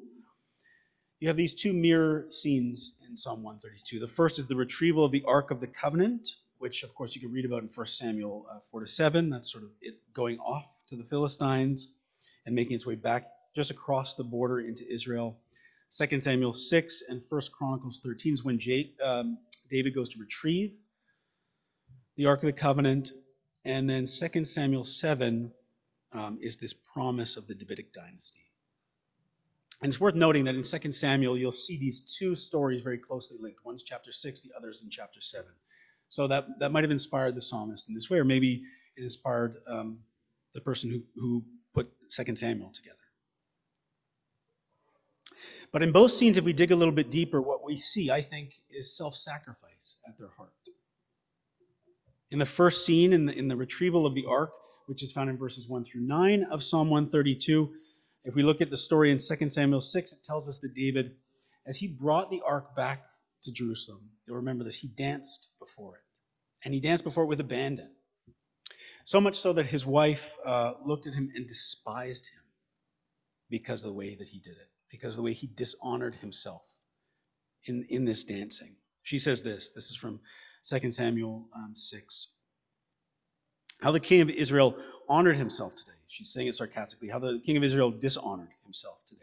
you 1.20 1.28
have 1.28 1.36
these 1.36 1.54
two 1.54 1.72
mirror 1.72 2.26
scenes 2.30 2.94
in 3.08 3.16
Psalm 3.16 3.42
132. 3.42 4.00
The 4.00 4.08
first 4.08 4.38
is 4.38 4.48
the 4.48 4.56
retrieval 4.56 5.04
of 5.04 5.12
the 5.12 5.24
Ark 5.26 5.50
of 5.50 5.60
the 5.60 5.66
Covenant, 5.66 6.26
which, 6.58 6.82
of 6.82 6.94
course, 6.94 7.14
you 7.14 7.20
can 7.20 7.32
read 7.32 7.44
about 7.44 7.62
in 7.62 7.68
1 7.72 7.86
Samuel 7.86 8.46
uh, 8.50 8.58
4 8.70 8.80
to 8.80 8.86
7. 8.86 9.30
That's 9.30 9.50
sort 9.50 9.64
of 9.64 9.70
it 9.80 9.94
going 10.14 10.38
off 10.38 10.82
to 10.88 10.96
the 10.96 11.04
Philistines 11.04 11.92
and 12.46 12.54
making 12.54 12.74
its 12.74 12.86
way 12.86 12.94
back 12.94 13.28
just 13.54 13.70
across 13.70 14.14
the 14.14 14.24
border 14.24 14.60
into 14.60 14.90
Israel. 14.92 15.38
2 15.96 16.20
Samuel 16.20 16.54
6 16.54 17.02
and 17.08 17.22
1 17.28 17.40
Chronicles 17.56 18.00
13 18.02 18.34
is 18.34 18.44
when 18.44 18.58
um, 19.04 19.38
David 19.68 19.94
goes 19.94 20.08
to 20.10 20.18
retrieve 20.18 20.72
the 22.16 22.26
Ark 22.26 22.40
of 22.40 22.46
the 22.46 22.52
Covenant. 22.52 23.12
And 23.64 23.88
then 23.88 24.06
2 24.06 24.44
Samuel 24.44 24.84
7 24.84 25.52
um, 26.12 26.38
is 26.40 26.56
this 26.56 26.72
promise 26.72 27.36
of 27.36 27.46
the 27.46 27.54
Davidic 27.54 27.92
dynasty. 27.92 28.44
And 29.82 29.88
it's 29.88 30.00
worth 30.00 30.14
noting 30.14 30.44
that 30.44 30.54
in 30.54 30.62
2 30.62 30.92
Samuel, 30.92 31.36
you'll 31.36 31.50
see 31.50 31.76
these 31.76 32.00
two 32.00 32.34
stories 32.34 32.82
very 32.82 32.98
closely 32.98 33.36
linked. 33.40 33.64
One's 33.64 33.82
chapter 33.82 34.12
6, 34.12 34.42
the 34.42 34.50
other's 34.56 34.82
in 34.82 34.90
chapter 34.90 35.20
7. 35.20 35.46
So 36.08 36.28
that, 36.28 36.46
that 36.60 36.70
might 36.70 36.84
have 36.84 36.90
inspired 36.90 37.34
the 37.34 37.42
psalmist 37.42 37.88
in 37.88 37.94
this 37.94 38.08
way, 38.08 38.18
or 38.18 38.24
maybe 38.24 38.62
it 38.96 39.02
inspired 39.02 39.56
um, 39.66 39.98
the 40.54 40.60
person 40.60 40.90
who, 40.90 41.02
who 41.16 41.44
put 41.74 41.90
2 42.10 42.36
Samuel 42.36 42.70
together. 42.70 42.96
But 45.72 45.82
in 45.82 45.90
both 45.90 46.12
scenes, 46.12 46.36
if 46.36 46.44
we 46.44 46.52
dig 46.52 46.70
a 46.70 46.76
little 46.76 46.94
bit 46.94 47.10
deeper, 47.10 47.40
what 47.40 47.64
we 47.64 47.78
see, 47.78 48.10
I 48.10 48.20
think, 48.20 48.60
is 48.70 48.94
self 48.94 49.16
sacrifice 49.16 50.00
at 50.06 50.18
their 50.18 50.28
heart. 50.36 50.52
In 52.30 52.38
the 52.38 52.46
first 52.46 52.86
scene, 52.86 53.12
in 53.12 53.26
the, 53.26 53.36
in 53.36 53.48
the 53.48 53.56
retrieval 53.56 54.06
of 54.06 54.14
the 54.14 54.26
ark, 54.26 54.52
which 54.86 55.02
is 55.02 55.12
found 55.12 55.30
in 55.30 55.36
verses 55.38 55.68
1 55.68 55.84
through 55.84 56.02
9 56.02 56.44
of 56.50 56.62
Psalm 56.62 56.90
132, 56.90 57.72
if 58.24 58.34
we 58.34 58.42
look 58.42 58.60
at 58.60 58.70
the 58.70 58.76
story 58.76 59.10
in 59.10 59.18
2 59.18 59.50
Samuel 59.50 59.80
6, 59.80 60.12
it 60.12 60.24
tells 60.24 60.48
us 60.48 60.60
that 60.60 60.74
David, 60.74 61.12
as 61.66 61.76
he 61.78 61.88
brought 61.88 62.30
the 62.30 62.42
ark 62.46 62.74
back 62.76 63.04
to 63.42 63.52
Jerusalem, 63.52 64.10
you'll 64.26 64.36
remember 64.36 64.64
this, 64.64 64.76
he 64.76 64.88
danced 64.88 65.48
before 65.58 65.96
it. 65.96 66.02
And 66.64 66.72
he 66.72 66.80
danced 66.80 67.04
before 67.04 67.24
it 67.24 67.28
with 67.28 67.40
abandon. 67.40 67.90
So 69.04 69.20
much 69.20 69.34
so 69.36 69.52
that 69.54 69.66
his 69.66 69.84
wife 69.84 70.36
uh, 70.46 70.74
looked 70.84 71.06
at 71.06 71.14
him 71.14 71.30
and 71.34 71.46
despised 71.46 72.26
him 72.26 72.42
because 73.50 73.82
of 73.82 73.88
the 73.88 73.94
way 73.94 74.14
that 74.14 74.28
he 74.28 74.38
did 74.38 74.52
it 74.52 74.68
because 74.92 75.14
of 75.14 75.16
the 75.16 75.22
way 75.22 75.32
he 75.32 75.48
dishonored 75.56 76.14
himself 76.16 76.76
in, 77.64 77.84
in 77.88 78.04
this 78.04 78.22
dancing. 78.22 78.76
She 79.02 79.18
says 79.18 79.42
this 79.42 79.70
this 79.70 79.90
is 79.90 79.96
from 79.96 80.20
2 80.64 80.92
Samuel 80.92 81.48
um, 81.56 81.72
6. 81.74 82.28
How 83.82 83.90
the 83.90 84.00
king 84.00 84.20
of 84.20 84.30
Israel 84.30 84.76
honored 85.08 85.36
himself 85.36 85.74
today. 85.74 85.90
She's 86.06 86.32
saying 86.32 86.46
it 86.46 86.54
sarcastically. 86.54 87.08
How 87.08 87.18
the 87.18 87.40
king 87.44 87.56
of 87.56 87.64
Israel 87.64 87.90
dishonored 87.90 88.50
himself 88.62 89.04
today. 89.06 89.20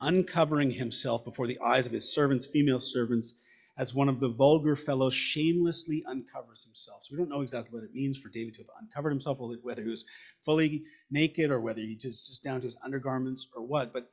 Uncovering 0.00 0.72
himself 0.72 1.24
before 1.24 1.46
the 1.46 1.58
eyes 1.64 1.86
of 1.86 1.92
his 1.92 2.12
servants, 2.12 2.46
female 2.46 2.80
servants, 2.80 3.40
as 3.78 3.94
one 3.94 4.08
of 4.08 4.18
the 4.18 4.28
vulgar 4.28 4.74
fellows 4.74 5.14
shamelessly 5.14 6.02
uncovers 6.08 6.64
himself. 6.64 7.04
So 7.04 7.12
we 7.12 7.18
don't 7.18 7.28
know 7.28 7.42
exactly 7.42 7.72
what 7.72 7.84
it 7.84 7.94
means 7.94 8.18
for 8.18 8.30
David 8.30 8.54
to 8.54 8.62
have 8.62 8.70
uncovered 8.80 9.10
himself, 9.10 9.38
whether 9.62 9.82
he 9.82 9.90
was 9.90 10.06
fully 10.44 10.82
naked 11.10 11.50
or 11.52 11.60
whether 11.60 11.80
he 11.80 11.94
just, 11.94 12.26
just 12.26 12.42
down 12.42 12.60
to 12.60 12.66
his 12.66 12.76
undergarments 12.84 13.46
or 13.54 13.62
what. 13.62 13.92
But 13.92 14.10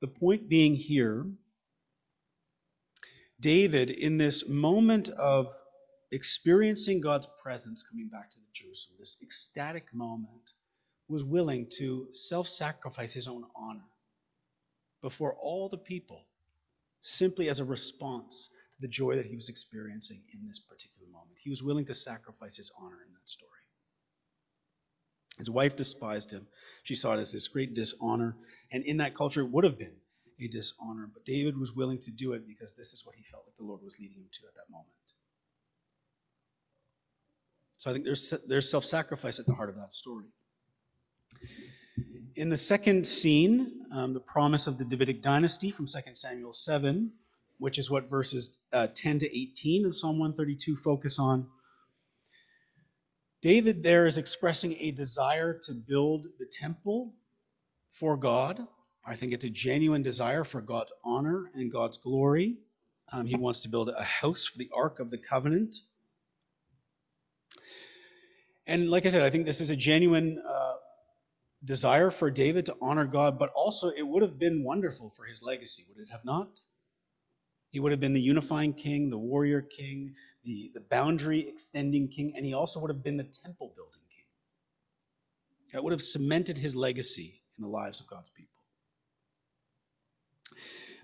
the 0.00 0.08
point 0.08 0.50
being 0.50 0.74
here, 0.74 1.24
David, 3.40 3.88
in 3.88 4.18
this 4.18 4.46
moment 4.46 5.08
of 5.10 5.54
experiencing 6.16 7.00
God's 7.00 7.28
presence 7.40 7.82
coming 7.82 8.08
back 8.08 8.30
to 8.32 8.38
Jerusalem, 8.52 8.96
this 8.98 9.18
ecstatic 9.22 9.94
moment, 9.94 10.52
was 11.08 11.22
willing 11.22 11.68
to 11.78 12.08
self 12.12 12.48
sacrifice 12.48 13.12
his 13.12 13.28
own 13.28 13.44
honor 13.54 13.84
before 15.02 15.36
all 15.40 15.68
the 15.68 15.78
people 15.78 16.24
simply 17.00 17.48
as 17.48 17.60
a 17.60 17.64
response 17.64 18.48
to 18.74 18.80
the 18.80 18.88
joy 18.88 19.14
that 19.14 19.26
he 19.26 19.36
was 19.36 19.48
experiencing 19.48 20.22
in 20.34 20.48
this 20.48 20.58
particular 20.58 21.08
moment. 21.12 21.38
He 21.38 21.50
was 21.50 21.62
willing 21.62 21.84
to 21.84 21.94
sacrifice 21.94 22.56
his 22.56 22.72
honor 22.80 22.98
in 23.06 23.12
that 23.12 23.28
story. 23.28 23.52
His 25.38 25.50
wife 25.50 25.76
despised 25.76 26.32
him. 26.32 26.46
She 26.82 26.96
saw 26.96 27.12
it 27.14 27.20
as 27.20 27.32
this 27.32 27.46
great 27.46 27.74
dishonor. 27.74 28.36
And 28.72 28.84
in 28.84 28.96
that 28.96 29.14
culture, 29.14 29.42
it 29.42 29.50
would 29.50 29.64
have 29.64 29.78
been 29.78 29.94
a 30.40 30.48
dishonor. 30.48 31.08
But 31.12 31.24
David 31.24 31.56
was 31.58 31.74
willing 31.74 31.98
to 32.00 32.10
do 32.10 32.32
it 32.32 32.46
because 32.46 32.74
this 32.74 32.92
is 32.92 33.04
what 33.04 33.14
he 33.14 33.22
felt 33.22 33.44
like 33.46 33.56
the 33.56 33.64
Lord 33.64 33.82
was 33.82 34.00
leading 34.00 34.18
him 34.18 34.28
to 34.32 34.46
at 34.48 34.54
that 34.54 34.70
moment. 34.70 34.88
So 37.78 37.90
I 37.90 37.92
think 37.92 38.04
there's, 38.04 38.32
there's 38.48 38.70
self 38.70 38.84
sacrifice 38.84 39.38
at 39.38 39.46
the 39.46 39.54
heart 39.54 39.68
of 39.68 39.76
that 39.76 39.92
story. 39.92 40.26
In 42.36 42.50
the 42.50 42.56
second 42.56 43.06
scene, 43.06 43.86
um, 43.92 44.12
the 44.12 44.20
promise 44.20 44.66
of 44.66 44.76
the 44.76 44.84
Davidic 44.84 45.22
dynasty 45.22 45.70
from 45.70 45.86
2 45.86 45.98
Samuel 46.12 46.52
7, 46.52 47.10
which 47.58 47.78
is 47.78 47.90
what 47.90 48.10
verses 48.10 48.58
uh, 48.72 48.88
10 48.94 49.20
to 49.20 49.38
18 49.38 49.86
of 49.86 49.96
Psalm 49.96 50.18
132 50.18 50.76
focus 50.76 51.18
on, 51.18 51.46
David 53.40 53.82
there 53.82 54.06
is 54.06 54.18
expressing 54.18 54.74
a 54.80 54.90
desire 54.90 55.58
to 55.62 55.72
build 55.72 56.26
the 56.38 56.46
temple 56.46 57.14
for 57.90 58.16
God. 58.16 58.66
I 59.06 59.14
think 59.14 59.32
it's 59.32 59.44
a 59.44 59.50
genuine 59.50 60.02
desire 60.02 60.44
for 60.44 60.60
God's 60.60 60.92
honor 61.04 61.50
and 61.54 61.70
God's 61.70 61.96
glory. 61.96 62.56
Um, 63.12 63.24
he 63.24 63.36
wants 63.36 63.60
to 63.60 63.68
build 63.68 63.88
a 63.88 64.02
house 64.02 64.46
for 64.46 64.58
the 64.58 64.70
Ark 64.74 64.98
of 64.98 65.10
the 65.10 65.18
Covenant. 65.18 65.76
And 68.66 68.90
like 68.90 69.06
I 69.06 69.10
said, 69.10 69.22
I 69.22 69.30
think 69.30 69.46
this 69.46 69.60
is 69.60 69.70
a 69.70 69.76
genuine 69.76 70.42
uh, 70.46 70.74
desire 71.64 72.10
for 72.10 72.30
David 72.30 72.66
to 72.66 72.76
honor 72.80 73.04
God, 73.04 73.38
but 73.38 73.50
also 73.54 73.90
it 73.90 74.02
would 74.02 74.22
have 74.22 74.38
been 74.38 74.64
wonderful 74.64 75.10
for 75.10 75.24
his 75.24 75.42
legacy, 75.42 75.84
would 75.88 75.98
it 76.02 76.10
have 76.10 76.24
not? 76.24 76.48
He 77.70 77.80
would 77.80 77.92
have 77.92 78.00
been 78.00 78.14
the 78.14 78.20
unifying 78.20 78.72
king, 78.72 79.10
the 79.10 79.18
warrior 79.18 79.60
king, 79.60 80.14
the, 80.44 80.70
the 80.74 80.80
boundary 80.80 81.46
extending 81.48 82.08
king, 82.08 82.32
and 82.36 82.44
he 82.44 82.54
also 82.54 82.80
would 82.80 82.90
have 82.90 83.04
been 83.04 83.16
the 83.16 83.24
temple 83.24 83.72
building 83.76 84.00
king. 84.08 84.24
That 85.72 85.84
would 85.84 85.92
have 85.92 86.02
cemented 86.02 86.56
his 86.56 86.74
legacy 86.74 87.40
in 87.58 87.62
the 87.62 87.68
lives 87.68 88.00
of 88.00 88.06
God's 88.06 88.30
people. 88.30 88.52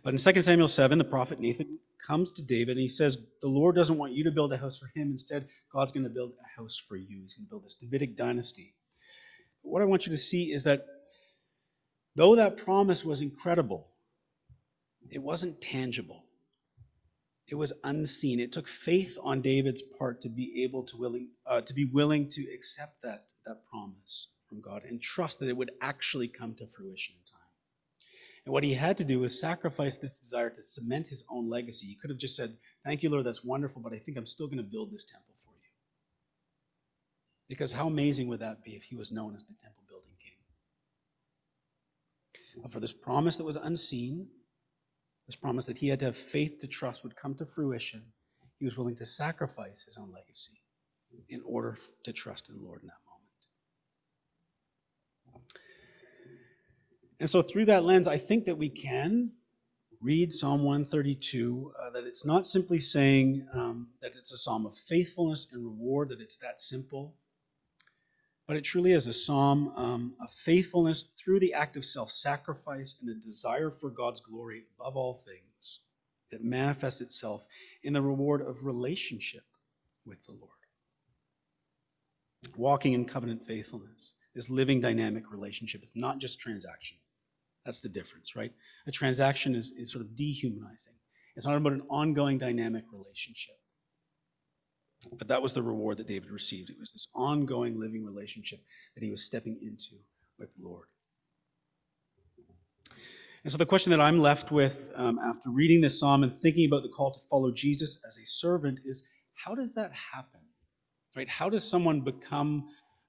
But 0.02 0.14
in 0.14 0.18
2 0.18 0.42
Samuel 0.42 0.68
7, 0.68 0.98
the 0.98 1.04
prophet 1.04 1.38
Nathan 1.38 1.78
comes 2.06 2.32
to 2.32 2.42
David 2.42 2.72
and 2.72 2.80
he 2.80 2.88
says, 2.88 3.18
The 3.40 3.48
Lord 3.48 3.76
doesn't 3.76 3.98
want 3.98 4.12
you 4.12 4.24
to 4.24 4.30
build 4.30 4.52
a 4.52 4.56
house 4.56 4.78
for 4.78 4.90
him. 4.94 5.10
Instead, 5.10 5.48
God's 5.72 5.92
going 5.92 6.04
to 6.04 6.10
build 6.10 6.32
a 6.32 6.60
house 6.60 6.76
for 6.76 6.96
you. 6.96 7.20
He's 7.22 7.34
going 7.34 7.46
to 7.46 7.50
build 7.50 7.64
this 7.64 7.74
Davidic 7.74 8.16
dynasty. 8.16 8.74
But 9.62 9.70
what 9.70 9.82
I 9.82 9.86
want 9.86 10.06
you 10.06 10.12
to 10.12 10.18
see 10.18 10.52
is 10.52 10.64
that 10.64 10.86
though 12.16 12.36
that 12.36 12.56
promise 12.56 13.04
was 13.04 13.22
incredible, 13.22 13.88
it 15.10 15.22
wasn't 15.22 15.60
tangible. 15.60 16.24
It 17.48 17.56
was 17.56 17.72
unseen. 17.84 18.40
It 18.40 18.52
took 18.52 18.68
faith 18.68 19.18
on 19.22 19.42
David's 19.42 19.82
part 19.82 20.20
to 20.22 20.28
be 20.28 20.62
able 20.64 20.84
to 20.84 20.96
willing 20.96 21.28
uh, 21.46 21.60
to 21.60 21.74
be 21.74 21.84
willing 21.84 22.28
to 22.30 22.42
accept 22.54 23.02
that, 23.02 23.32
that 23.46 23.66
promise 23.70 24.28
from 24.48 24.60
God 24.60 24.84
and 24.84 25.02
trust 25.02 25.40
that 25.40 25.48
it 25.48 25.56
would 25.56 25.72
actually 25.80 26.28
come 26.28 26.54
to 26.54 26.66
fruition 26.66 27.16
in 27.18 27.30
time. 27.30 27.41
And 28.44 28.52
what 28.52 28.64
he 28.64 28.74
had 28.74 28.96
to 28.98 29.04
do 29.04 29.20
was 29.20 29.38
sacrifice 29.38 29.98
this 29.98 30.18
desire 30.18 30.50
to 30.50 30.62
cement 30.62 31.08
his 31.08 31.24
own 31.30 31.48
legacy. 31.48 31.86
He 31.86 31.94
could 31.94 32.10
have 32.10 32.18
just 32.18 32.34
said, 32.34 32.56
Thank 32.84 33.02
you, 33.02 33.10
Lord, 33.10 33.24
that's 33.24 33.44
wonderful, 33.44 33.80
but 33.80 33.92
I 33.92 33.98
think 33.98 34.18
I'm 34.18 34.26
still 34.26 34.48
going 34.48 34.58
to 34.58 34.64
build 34.64 34.92
this 34.92 35.04
temple 35.04 35.34
for 35.36 35.52
you. 35.54 35.70
Because 37.48 37.72
how 37.72 37.86
amazing 37.86 38.26
would 38.28 38.40
that 38.40 38.64
be 38.64 38.72
if 38.72 38.82
he 38.82 38.96
was 38.96 39.12
known 39.12 39.34
as 39.36 39.44
the 39.44 39.54
temple 39.54 39.84
building 39.88 40.10
king? 40.18 40.32
But 42.62 42.72
for 42.72 42.80
this 42.80 42.92
promise 42.92 43.36
that 43.36 43.44
was 43.44 43.56
unseen, 43.56 44.26
this 45.28 45.36
promise 45.36 45.66
that 45.66 45.78
he 45.78 45.86
had 45.86 46.00
to 46.00 46.06
have 46.06 46.16
faith 46.16 46.58
to 46.60 46.66
trust 46.66 47.04
would 47.04 47.14
come 47.14 47.36
to 47.36 47.46
fruition, 47.46 48.02
he 48.58 48.64
was 48.64 48.76
willing 48.76 48.96
to 48.96 49.06
sacrifice 49.06 49.84
his 49.84 49.96
own 49.96 50.10
legacy 50.12 50.60
in 51.28 51.42
order 51.46 51.78
to 52.04 52.12
trust 52.12 52.48
in 52.48 52.56
the 52.56 52.62
Lord 52.62 52.82
in 52.82 52.88
that 52.88 52.94
moment. 53.06 53.12
And 57.22 57.30
so, 57.30 57.40
through 57.40 57.66
that 57.66 57.84
lens, 57.84 58.08
I 58.08 58.16
think 58.16 58.46
that 58.46 58.58
we 58.58 58.68
can 58.68 59.30
read 60.00 60.32
Psalm 60.32 60.64
132 60.64 61.72
uh, 61.78 61.90
that 61.90 62.02
it's 62.02 62.26
not 62.26 62.48
simply 62.48 62.80
saying 62.80 63.46
um, 63.54 63.86
that 64.00 64.16
it's 64.16 64.32
a 64.32 64.36
psalm 64.36 64.66
of 64.66 64.74
faithfulness 64.74 65.46
and 65.52 65.64
reward, 65.64 66.08
that 66.08 66.20
it's 66.20 66.38
that 66.38 66.60
simple, 66.60 67.14
but 68.48 68.56
it 68.56 68.62
truly 68.62 68.90
is 68.90 69.06
a 69.06 69.12
psalm 69.12 69.72
um, 69.76 70.16
of 70.20 70.32
faithfulness 70.32 71.10
through 71.16 71.38
the 71.38 71.54
act 71.54 71.76
of 71.76 71.84
self 71.84 72.10
sacrifice 72.10 73.00
and 73.00 73.08
a 73.08 73.14
desire 73.24 73.70
for 73.70 73.88
God's 73.88 74.18
glory 74.20 74.64
above 74.76 74.96
all 74.96 75.14
things 75.14 75.78
that 76.32 76.42
manifests 76.42 77.00
itself 77.00 77.46
in 77.84 77.92
the 77.92 78.02
reward 78.02 78.42
of 78.42 78.66
relationship 78.66 79.44
with 80.04 80.26
the 80.26 80.32
Lord. 80.32 80.50
Walking 82.56 82.94
in 82.94 83.04
covenant 83.04 83.44
faithfulness 83.44 84.14
is 84.34 84.50
living 84.50 84.80
dynamic 84.80 85.30
relationship. 85.30 85.84
It's 85.84 85.92
not 85.94 86.18
just 86.18 86.40
transaction. 86.40 86.98
That's 87.64 87.80
the 87.80 87.88
difference, 87.88 88.34
right? 88.34 88.52
A 88.86 88.90
transaction 88.90 89.54
is, 89.54 89.72
is 89.78 89.92
sort 89.92 90.04
of 90.04 90.14
dehumanizing. 90.16 90.94
It's 91.36 91.46
not 91.46 91.56
about 91.56 91.72
an 91.72 91.82
ongoing 91.88 92.38
dynamic 92.38 92.84
relationship. 92.92 93.54
But 95.18 95.28
that 95.28 95.42
was 95.42 95.52
the 95.52 95.62
reward 95.62 95.98
that 95.98 96.06
David 96.06 96.30
received. 96.30 96.70
It 96.70 96.78
was 96.78 96.92
this 96.92 97.08
ongoing 97.14 97.78
living 97.78 98.04
relationship 98.04 98.60
that 98.94 99.02
he 99.02 99.10
was 99.10 99.24
stepping 99.24 99.58
into 99.62 99.96
with 100.38 100.54
the 100.56 100.64
Lord. 100.64 100.86
And 103.44 103.50
so, 103.50 103.58
the 103.58 103.66
question 103.66 103.90
that 103.90 104.00
I'm 104.00 104.20
left 104.20 104.52
with 104.52 104.92
um, 104.94 105.18
after 105.18 105.50
reading 105.50 105.80
this 105.80 105.98
psalm 105.98 106.22
and 106.22 106.32
thinking 106.32 106.66
about 106.66 106.82
the 106.82 106.88
call 106.88 107.10
to 107.12 107.20
follow 107.28 107.50
Jesus 107.50 108.00
as 108.08 108.16
a 108.18 108.26
servant 108.26 108.80
is 108.84 109.08
how 109.34 109.56
does 109.56 109.74
that 109.74 109.90
happen? 109.92 110.40
Right? 111.16 111.28
How 111.28 111.48
does 111.48 111.68
someone 111.68 112.02
become 112.02 112.68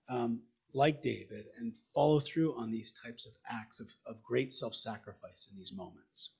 um, 0.09 0.41
like 0.75 1.01
David 1.01 1.45
and 1.57 1.73
follow 1.93 2.19
through 2.19 2.55
on 2.55 2.71
these 2.71 2.91
types 2.91 3.25
of 3.25 3.33
acts 3.49 3.79
of, 3.79 3.87
of 4.05 4.23
great 4.23 4.51
self 4.51 4.75
sacrifice 4.75 5.47
in 5.51 5.57
these 5.57 5.73
moments? 5.73 6.31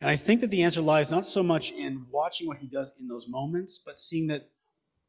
And 0.00 0.10
I 0.10 0.16
think 0.16 0.40
that 0.42 0.50
the 0.50 0.62
answer 0.62 0.80
lies 0.80 1.10
not 1.10 1.26
so 1.26 1.42
much 1.42 1.72
in 1.72 2.06
watching 2.10 2.46
what 2.46 2.58
he 2.58 2.68
does 2.68 2.98
in 3.00 3.08
those 3.08 3.28
moments, 3.28 3.78
but 3.84 3.98
seeing 3.98 4.28
that 4.28 4.48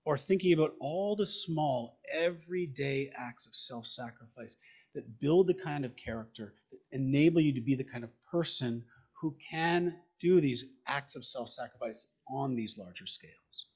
or 0.06 0.18
thinking 0.18 0.54
about 0.54 0.74
all 0.80 1.16
the 1.16 1.28
small, 1.28 2.00
everyday 2.12 3.12
acts 3.16 3.46
of 3.46 3.54
self 3.54 3.86
sacrifice 3.86 4.58
that 4.96 5.20
build 5.20 5.48
the 5.48 5.54
kind 5.54 5.86
of 5.86 5.96
character 5.96 6.56
that 6.72 6.80
enable 6.92 7.42
you 7.42 7.54
to 7.54 7.62
be 7.62 7.76
the 7.76 7.84
kind 7.84 8.04
of 8.04 8.10
person 8.32 8.84
who 9.14 9.36
can 9.52 9.96
do 10.20 10.42
these 10.42 10.66
acts 10.88 11.16
of 11.16 11.24
self 11.24 11.50
sacrifice 11.50 12.14
on 12.28 12.56
these 12.56 12.78
larger 12.78 13.06
scales. 13.06 13.69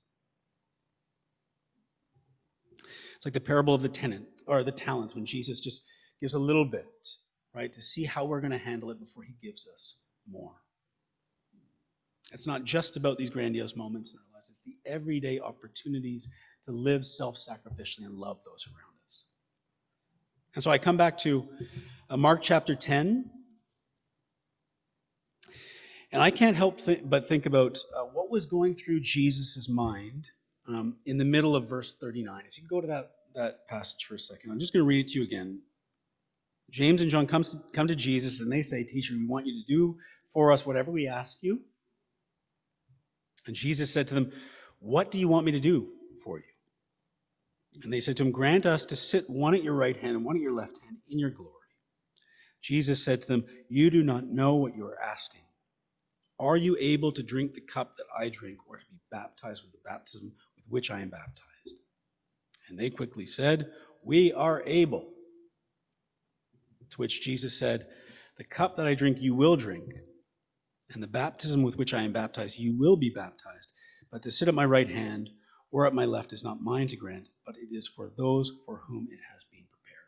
It's 3.16 3.26
like 3.26 3.34
the 3.34 3.42
parable 3.42 3.74
of 3.74 3.82
the 3.82 3.90
tenant 3.90 4.26
or 4.48 4.64
the 4.64 4.72
talents 4.72 5.16
when 5.16 5.26
Jesus 5.26 5.60
just 5.60 5.86
gives 6.20 6.36
a 6.36 6.40
little 6.40 6.66
bit, 6.66 7.08
right, 7.54 7.72
to 7.72 7.82
see 7.82 8.06
how 8.06 8.26
we're 8.26 8.42
going 8.42 8.52
to 8.52 8.58
handle 8.58 8.92
it 8.92 9.00
before 9.00 9.24
he 9.24 9.36
gives 9.42 9.68
us 9.68 9.98
more. 10.30 10.54
It's 12.32 12.48
not 12.48 12.64
just 12.64 12.98
about 12.98 13.18
these 13.18 13.30
grandiose 13.30 13.76
moments 13.76 14.14
in 14.14 14.20
our 14.20 14.38
lives, 14.38 14.50
it's 14.50 14.64
the 14.64 14.76
everyday 14.86 15.40
opportunities 15.40 16.30
to 16.64 16.72
live 16.72 17.06
self 17.06 17.36
sacrificially 17.36 18.06
and 18.06 18.16
love 18.16 18.40
those 18.46 18.66
around 18.68 18.96
us. 19.08 19.26
And 20.56 20.64
so 20.64 20.72
I 20.72 20.78
come 20.78 20.98
back 20.98 21.18
to 21.20 21.48
uh, 22.10 22.18
Mark 22.18 22.42
chapter 22.42 22.76
10. 22.76 23.30
And 26.12 26.22
I 26.22 26.30
can't 26.30 26.56
help 26.56 26.80
th- 26.80 27.02
but 27.04 27.26
think 27.26 27.48
about 27.48 27.78
uh, 27.96 28.04
what 28.04 28.30
was 28.30 28.46
going 28.46 28.76
through 28.76 29.00
Jesus' 29.02 29.68
mind 29.68 30.28
um, 30.68 30.98
in 31.06 31.18
the 31.18 31.26
middle 31.26 31.56
of 31.56 31.68
verse 31.70 31.96
39. 31.96 32.44
If 32.48 32.58
you 32.58 32.68
go 32.68 32.82
to 32.82 32.88
that, 32.88 33.12
that 33.36 33.68
passage 33.68 34.06
for 34.06 34.16
a 34.16 34.20
second, 34.20 34.52
I'm 34.52 34.60
just 34.60 34.74
going 34.74 34.84
to 34.84 34.88
read 34.88 35.06
it 35.06 35.12
to 35.14 35.20
you 35.20 35.26
again. 35.26 35.60
James 36.72 37.02
and 37.02 37.12
John 37.12 37.28
comes 37.28 37.50
to, 37.50 37.62
come 37.72 37.88
to 37.88 37.96
Jesus 37.96 38.42
and 38.42 38.52
they 38.52 38.62
say, 38.62 38.84
Teacher, 38.84 39.14
we 39.14 39.26
want 39.26 39.46
you 39.46 39.62
to 39.62 39.68
do 39.68 39.98
for 40.28 40.52
us 40.52 40.66
whatever 40.66 40.92
we 40.92 41.08
ask 41.08 41.44
you. 41.44 41.62
And 43.46 43.56
Jesus 43.56 43.92
said 43.92 44.08
to 44.08 44.16
them, 44.16 44.32
What 44.80 45.12
do 45.12 45.20
you 45.20 45.28
want 45.28 45.46
me 45.46 45.52
to 45.52 45.60
do 45.60 45.90
for 46.24 46.38
you? 46.38 46.46
And 47.84 47.92
they 47.92 48.00
said 48.00 48.18
to 48.18 48.24
him, 48.24 48.32
Grant 48.32 48.66
us 48.66 48.86
to 48.88 48.96
sit 48.96 49.30
one 49.30 49.54
at 49.54 49.64
your 49.64 49.74
right 49.74 49.96
hand 49.96 50.16
and 50.16 50.26
one 50.26 50.36
at 50.36 50.42
your 50.42 50.54
left 50.54 50.80
hand 50.84 50.98
in 51.10 51.20
your 51.20 51.30
glory. 51.30 51.50
Jesus 52.62 53.04
said 53.04 53.22
to 53.22 53.28
them, 53.28 53.46
You 53.70 53.90
do 53.90 54.04
not 54.04 54.26
know 54.26 54.56
what 54.56 54.76
you 54.76 54.86
are 54.86 55.00
asking. 55.02 55.42
Are 56.40 56.58
you 56.58 56.76
able 56.80 57.12
to 57.12 57.22
drink 57.22 57.54
the 57.54 57.62
cup 57.62 57.96
that 57.98 58.06
I 58.18 58.30
drink, 58.30 58.58
or 58.68 58.78
to 58.78 58.86
be 58.86 58.98
baptized 59.12 59.64
with 59.64 59.72
the 59.74 59.80
baptism 59.86 60.32
which 60.74 60.92
I 60.92 61.00
am 61.00 61.10
baptized? 61.10 61.76
And 62.68 62.78
they 62.78 62.90
quickly 62.90 63.26
said, 63.26 63.72
We 64.04 64.34
are 64.34 64.62
able. 64.66 65.10
To 66.90 66.98
which 66.98 67.22
Jesus 67.22 67.58
said, 67.58 67.88
The 68.38 68.44
cup 68.44 68.76
that 68.76 68.88
I 68.88 68.94
drink, 68.94 69.20
you 69.22 69.34
will 69.34 69.56
drink 69.56 69.94
and 70.94 71.02
the 71.02 71.08
baptism 71.08 71.64
with 71.64 71.78
which 71.78 71.94
I 71.94 72.04
am 72.04 72.12
baptized, 72.12 72.60
you 72.60 72.78
will 72.78 72.96
be 72.96 73.10
baptized. 73.10 73.74
But 74.12 74.22
to 74.24 74.32
sit 74.32 74.48
at 74.48 74.54
my 74.54 74.66
right 74.66 74.90
hand 74.90 75.30
or 75.72 75.88
at 75.88 75.94
my 75.94 76.06
left 76.06 76.34
is 76.34 76.44
not 76.44 76.62
mine 76.62 76.88
to 76.88 76.96
grant, 76.96 77.30
but 77.46 77.56
it 77.58 77.76
is 77.76 77.88
for 77.88 78.12
those 78.16 78.52
for 78.66 78.82
whom 78.88 79.08
it 79.10 79.20
has 79.32 79.44
been 79.46 79.66
prepared. 79.72 80.02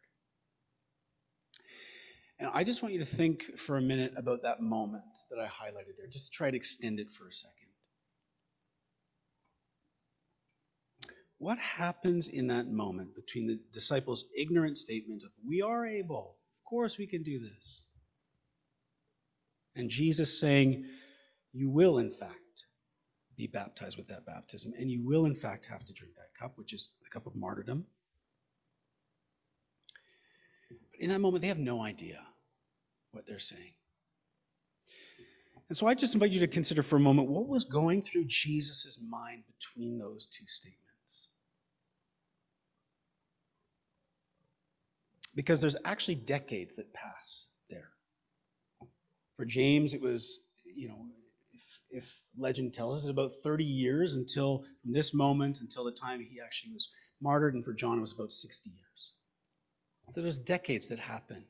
And 2.40 2.52
I 2.54 2.64
just 2.64 2.84
want 2.84 2.94
you 2.94 3.00
to 3.00 3.06
think 3.06 3.58
for 3.58 3.78
a 3.78 3.82
minute 3.82 4.14
about 4.16 4.44
that 4.44 4.62
moment 4.62 5.04
that 5.32 5.40
I 5.40 5.46
highlighted 5.46 5.98
there, 5.98 6.08
just 6.08 6.28
to 6.28 6.32
try 6.32 6.52
to 6.52 6.58
extend 6.58 7.00
it 7.00 7.10
for 7.10 7.28
a 7.28 7.34
second. 7.34 7.70
What 11.38 11.58
happens 11.58 12.30
in 12.30 12.48
that 12.48 12.68
moment 12.68 13.14
between 13.16 13.48
the 13.48 13.60
disciples' 13.74 14.26
ignorant 14.38 14.78
statement 14.78 15.24
of, 15.24 15.32
We 15.46 15.62
are 15.62 15.86
able, 15.86 16.38
of 16.54 16.64
course 16.64 16.98
we 16.98 17.08
can 17.08 17.24
do 17.24 17.40
this, 17.40 17.86
and 19.76 19.90
Jesus 19.90 20.40
saying, 20.40 20.86
You 21.52 21.70
will, 21.70 21.98
in 21.98 22.10
fact, 22.10 22.68
be 23.36 23.48
baptized 23.48 23.98
with 23.98 24.08
that 24.08 24.26
baptism, 24.26 24.72
and 24.80 24.90
you 24.90 25.06
will, 25.06 25.26
in 25.26 25.36
fact, 25.36 25.66
have 25.66 25.86
to 25.86 25.94
drink 25.94 26.16
that 26.16 26.34
cup, 26.40 26.54
which 26.58 26.74
is 26.74 26.96
the 27.04 27.10
cup 27.10 27.28
of 27.28 27.36
martyrdom. 27.36 27.86
But 30.70 31.02
in 31.02 31.10
that 31.10 31.20
moment, 31.20 31.42
they 31.42 31.50
have 31.50 31.58
no 31.58 31.82
idea 31.84 32.20
what 33.12 33.28
they're 33.28 33.40
saying. 33.40 33.74
And 35.68 35.78
so 35.78 35.88
I 35.88 35.96
just 35.96 36.14
invite 36.14 36.32
you 36.32 36.40
to 36.42 36.48
consider 36.48 36.84
for 36.84 36.96
a 36.96 37.00
moment 37.00 37.28
what 37.28 37.48
was 37.48 37.64
going 37.64 38.02
through 38.04 38.26
Jesus' 38.26 39.02
mind 39.10 39.44
between 39.48 39.98
those 39.98 40.28
two 40.28 40.46
statements. 40.48 40.85
Because 45.36 45.60
there's 45.62 45.76
actually 45.86 46.16
decades 46.16 46.76
that 46.76 46.94
pass 46.94 47.50
there. 47.70 47.90
For 49.36 49.46
James, 49.46 49.94
it 49.94 50.02
was, 50.02 50.40
you 50.66 50.88
know, 50.88 51.06
if, 51.54 51.82
if 51.90 52.22
legend 52.38 52.74
tells 52.74 53.04
us, 53.04 53.10
about 53.10 53.32
30 53.44 53.64
years 53.64 54.14
until 54.14 54.66
from 54.82 54.94
this 54.94 55.14
moment 55.14 55.62
until 55.62 55.84
the 55.84 55.92
time 55.92 56.20
he 56.20 56.40
actually 56.44 56.74
was 56.74 56.90
martyred, 57.22 57.56
and 57.56 57.64
for 57.64 57.74
John 57.74 57.98
it 57.98 58.02
was 58.02 58.14
about 58.14 58.32
60 58.32 58.70
years. 58.70 59.16
So 60.12 60.22
there's 60.22 60.40
decades 60.40 60.88
that 60.88 61.00
happen 61.00 61.46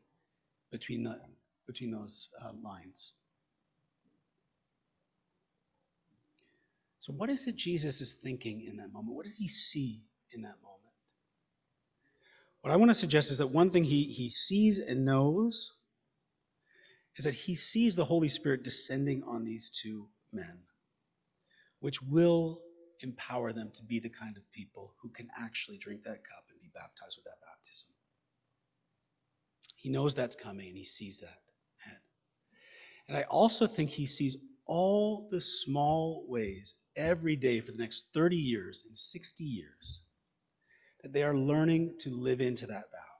between 0.71 1.03
the 1.03 1.19
between 1.67 1.91
those 1.91 2.29
uh, 2.43 2.51
lines. 2.63 3.13
So 6.99 7.13
what 7.13 7.29
is 7.29 7.47
it 7.47 7.55
Jesus 7.55 8.01
is 8.01 8.15
thinking 8.15 8.65
in 8.67 8.77
that 8.77 8.91
moment? 8.91 9.15
What 9.15 9.25
does 9.25 9.37
he 9.37 9.47
see 9.47 10.01
in 10.31 10.41
that 10.41 10.55
moment? 10.63 10.74
What 12.65 12.73
I 12.73 12.77
want 12.77 12.89
to 12.89 12.95
suggest 12.95 13.29
is 13.29 13.37
that 13.37 13.51
one 13.51 13.69
thing 13.69 13.83
he, 13.83 14.05
he 14.05 14.31
sees 14.31 14.79
and 14.79 15.05
knows 15.05 15.75
is 17.15 17.25
that 17.25 17.35
he 17.35 17.53
sees 17.53 17.95
the 17.95 18.05
Holy 18.05 18.27
Spirit 18.27 18.63
descending 18.63 19.21
on 19.21 19.45
these 19.45 19.69
two 19.69 20.07
men, 20.33 20.57
which 21.79 22.01
will 22.01 22.63
empower 23.01 23.53
them 23.53 23.69
to 23.75 23.83
be 23.83 23.99
the 23.99 24.09
kind 24.09 24.35
of 24.35 24.51
people 24.51 24.95
who 24.99 25.09
can 25.09 25.29
actually 25.37 25.77
drink 25.77 26.01
that 26.05 26.23
cup 26.23 26.45
and 26.49 26.59
be 26.59 26.71
baptized 26.73 27.19
with 27.19 27.25
that 27.25 27.37
baptism. 27.47 27.91
He 29.75 29.91
knows 29.91 30.15
that's 30.15 30.35
coming 30.35 30.69
and 30.69 30.77
he 30.77 30.85
sees 30.85 31.19
that. 31.19 31.41
And 33.07 33.15
I 33.15 33.25
also 33.29 33.67
think 33.67 33.91
he 33.91 34.07
sees 34.07 34.37
all 34.65 35.27
the 35.29 35.39
small 35.39 36.25
ways 36.27 36.73
every 36.95 37.35
day 37.35 37.59
for 37.59 37.73
the 37.73 37.77
next 37.77 38.07
30 38.11 38.35
years 38.35 38.85
and 38.87 38.97
60 38.97 39.43
years 39.43 40.04
that 41.05 41.13
they 41.13 41.21
are 41.21 41.35
learning 41.37 41.93
to 41.99 42.09
live 42.09 42.41
into 42.41 42.65
that 42.65 42.85
vow 42.91 43.13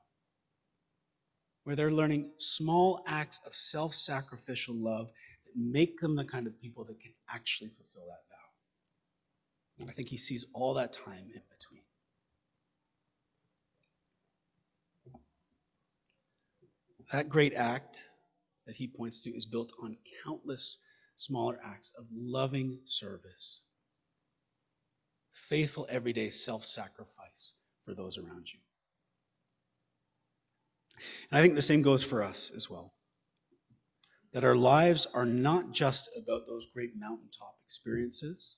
where 1.66 1.76
they're 1.76 1.92
learning 1.92 2.32
small 2.40 3.04
acts 3.06 3.40
of 3.46 3.54
self 3.54 3.94
sacrificial 3.94 4.74
love 4.74 5.12
that 5.46 5.56
make 5.56 6.00
them 6.00 6.16
the 6.16 6.26
kind 6.26 6.48
of 6.48 6.60
people 6.60 6.84
that 6.84 7.00
can 7.00 7.14
actually 7.30 7.70
fulfill 7.70 8.02
that 8.08 8.24
vow. 8.32 9.82
And 9.82 9.88
I 9.88 9.94
think 9.94 10.08
he 10.08 10.18
sees 10.18 10.46
all 10.52 10.74
that 10.74 10.94
time 10.94 11.30
in 11.32 11.44
between. 11.52 11.84
That 17.12 17.30
great 17.30 17.54
act 17.54 18.04
that 18.66 18.76
he 18.76 18.88
points 18.88 19.22
to 19.22 19.30
is 19.30 19.46
built 19.46 19.72
on 19.84 19.96
countless 20.26 20.80
smaller 21.18 21.60
acts 21.64 21.94
of 22.00 22.06
loving 22.12 22.80
service, 22.86 23.62
faithful 25.32 25.86
everyday 25.92 26.30
self 26.30 26.66
sacrifice 26.66 27.60
for 27.86 27.94
those 27.94 28.18
around 28.18 28.48
you. 28.52 28.60
And 31.30 31.40
I 31.40 31.42
think 31.42 31.56
the 31.56 31.62
same 31.62 31.82
goes 31.82 32.04
for 32.04 32.24
us 32.24 32.52
as 32.56 32.70
well. 32.70 32.94
That 34.34 34.44
our 34.44 34.56
lives 34.56 35.08
are 35.14 35.26
not 35.26 35.72
just 35.72 36.10
about 36.22 36.46
those 36.46 36.66
great 36.66 36.92
mountaintop 36.98 37.56
experiences, 37.64 38.58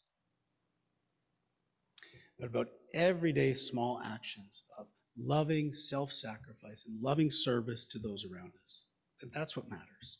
but 2.39 2.49
about 2.49 2.67
everyday 2.93 3.53
small 3.53 4.01
actions 4.03 4.63
of 4.79 4.87
loving 5.17 5.73
self 5.73 6.11
sacrifice 6.11 6.85
and 6.87 7.01
loving 7.01 7.29
service 7.29 7.85
to 7.85 7.99
those 7.99 8.25
around 8.25 8.53
us. 8.63 8.85
That 9.21 9.33
that's 9.33 9.55
what 9.55 9.69
matters. 9.69 10.17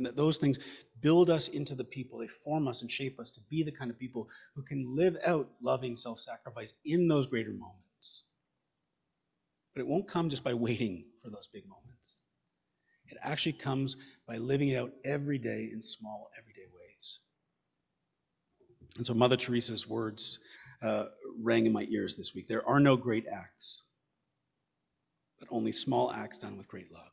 And 0.00 0.06
that 0.06 0.16
those 0.16 0.38
things 0.38 0.58
build 1.02 1.28
us 1.28 1.48
into 1.48 1.74
the 1.74 1.84
people, 1.84 2.20
they 2.20 2.26
form 2.26 2.66
us 2.68 2.80
and 2.80 2.90
shape 2.90 3.20
us 3.20 3.30
to 3.32 3.40
be 3.50 3.62
the 3.62 3.70
kind 3.70 3.90
of 3.90 3.98
people 3.98 4.30
who 4.54 4.62
can 4.62 4.82
live 4.96 5.18
out 5.26 5.50
loving 5.60 5.94
self 5.94 6.18
sacrifice 6.18 6.80
in 6.86 7.06
those 7.06 7.26
greater 7.26 7.52
moments. 7.52 8.22
But 9.74 9.82
it 9.82 9.86
won't 9.86 10.08
come 10.08 10.30
just 10.30 10.42
by 10.42 10.54
waiting 10.54 11.04
for 11.22 11.28
those 11.28 11.50
big 11.52 11.68
moments. 11.68 12.22
It 13.08 13.18
actually 13.20 13.52
comes 13.52 13.98
by 14.26 14.38
living 14.38 14.68
it 14.68 14.78
out 14.78 14.90
every 15.04 15.36
day 15.36 15.68
in 15.70 15.82
small, 15.82 16.30
everyday 16.38 16.64
ways. 16.74 17.18
And 18.96 19.04
so 19.04 19.12
Mother 19.12 19.36
Teresa's 19.36 19.86
words 19.86 20.38
uh, 20.80 21.08
rang 21.42 21.66
in 21.66 21.74
my 21.74 21.86
ears 21.90 22.16
this 22.16 22.34
week. 22.34 22.48
There 22.48 22.66
are 22.66 22.80
no 22.80 22.96
great 22.96 23.26
acts, 23.30 23.82
but 25.38 25.48
only 25.50 25.72
small 25.72 26.10
acts 26.10 26.38
done 26.38 26.56
with 26.56 26.68
great 26.68 26.90
love. 26.90 27.10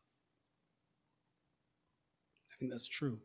I 2.58 2.60
think 2.60 2.72
that's 2.72 2.88
true. 2.88 3.20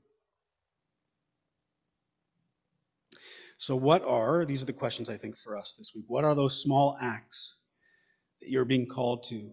So, 3.58 3.76
what 3.76 4.02
are, 4.04 4.44
these 4.44 4.62
are 4.62 4.66
the 4.66 4.72
questions 4.72 5.08
I 5.08 5.16
think 5.16 5.38
for 5.38 5.56
us 5.56 5.74
this 5.74 5.92
week. 5.94 6.04
What 6.08 6.24
are 6.24 6.34
those 6.34 6.60
small 6.60 6.98
acts 7.00 7.62
that 8.42 8.50
you're 8.50 8.64
being 8.64 8.86
called 8.86 9.22
to, 9.24 9.52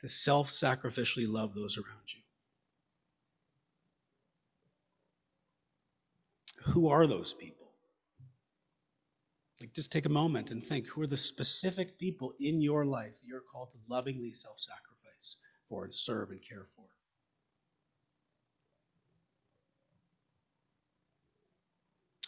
to 0.00 0.08
self 0.08 0.50
sacrificially 0.50 1.26
love 1.26 1.54
those 1.54 1.78
around 1.78 2.12
you. 2.14 2.20
Who 6.72 6.88
are 6.88 7.06
those 7.06 7.32
people? 7.32 7.72
Like, 9.60 9.72
just 9.72 9.90
take 9.90 10.04
a 10.04 10.10
moment 10.10 10.50
and 10.50 10.62
think 10.62 10.86
who 10.86 11.00
are 11.00 11.06
the 11.06 11.16
specific 11.16 11.98
people 11.98 12.34
in 12.38 12.60
your 12.60 12.84
life 12.84 13.14
that 13.14 13.26
you're 13.26 13.40
called 13.40 13.70
to 13.70 13.78
lovingly 13.88 14.32
self 14.32 14.60
sacrifice 14.60 15.38
for 15.68 15.84
and 15.84 15.94
serve 15.94 16.30
and 16.30 16.40
care 16.46 16.66
for? 16.76 16.84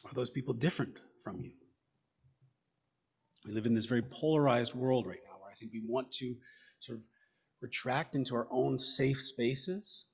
Are 0.04 0.14
those 0.14 0.30
people 0.30 0.54
different 0.54 0.98
from 1.20 1.40
you? 1.40 1.52
We 3.44 3.52
live 3.52 3.66
in 3.66 3.74
this 3.74 3.86
very 3.86 4.02
polarized 4.02 4.74
world 4.74 5.06
right 5.06 5.20
now 5.26 5.36
where 5.40 5.50
I 5.50 5.54
think 5.54 5.72
we 5.72 5.82
want 5.86 6.10
to 6.12 6.36
sort 6.80 6.98
of 6.98 7.04
retract 7.60 8.14
into 8.14 8.34
our 8.34 8.46
own 8.50 8.78
safe 8.78 9.20
spaces. 9.20 10.06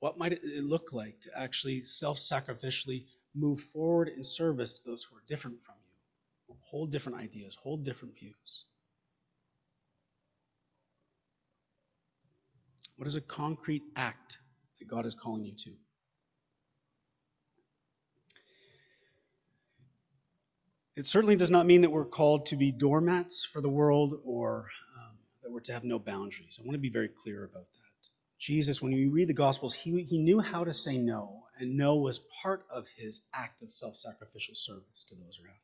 What 0.00 0.18
might 0.18 0.32
it 0.32 0.42
look 0.64 0.92
like 0.92 1.20
to 1.22 1.30
actually 1.38 1.82
self 1.84 2.18
sacrificially 2.18 3.04
move 3.34 3.60
forward 3.60 4.08
in 4.08 4.22
service 4.22 4.74
to 4.74 4.88
those 4.88 5.04
who 5.04 5.16
are 5.16 5.22
different 5.28 5.62
from 5.62 5.76
you? 5.84 6.56
Hold 6.60 6.90
different 6.90 7.18
ideas, 7.18 7.54
hold 7.54 7.84
different 7.84 8.18
views. 8.18 8.66
What 12.96 13.06
is 13.06 13.16
a 13.16 13.20
concrete 13.20 13.82
act 13.96 14.38
that 14.78 14.86
God 14.86 15.06
is 15.06 15.14
calling 15.14 15.44
you 15.44 15.54
to? 15.64 15.70
It 20.94 21.06
certainly 21.06 21.36
does 21.36 21.50
not 21.50 21.64
mean 21.64 21.80
that 21.82 21.90
we're 21.90 22.04
called 22.04 22.46
to 22.46 22.56
be 22.56 22.70
doormats 22.70 23.44
for 23.44 23.62
the 23.62 23.68
world 23.68 24.20
or 24.24 24.66
um, 24.98 25.16
that 25.42 25.50
we're 25.50 25.60
to 25.60 25.72
have 25.72 25.84
no 25.84 25.98
boundaries. 25.98 26.58
I 26.60 26.66
want 26.66 26.74
to 26.74 26.78
be 26.78 26.90
very 26.90 27.08
clear 27.08 27.44
about 27.44 27.66
that. 27.72 28.08
Jesus, 28.38 28.82
when 28.82 28.92
we 28.92 29.06
read 29.06 29.28
the 29.28 29.34
Gospels, 29.34 29.74
he, 29.74 30.02
he 30.02 30.18
knew 30.18 30.40
how 30.40 30.64
to 30.64 30.74
say 30.74 30.98
no, 30.98 31.44
and 31.58 31.76
no 31.76 31.96
was 31.96 32.20
part 32.42 32.66
of 32.70 32.86
his 32.94 33.26
act 33.32 33.62
of 33.62 33.72
self 33.72 33.96
sacrificial 33.96 34.54
service 34.54 35.04
to 35.08 35.14
those 35.14 35.38
around 35.42 35.54
him. 35.54 35.60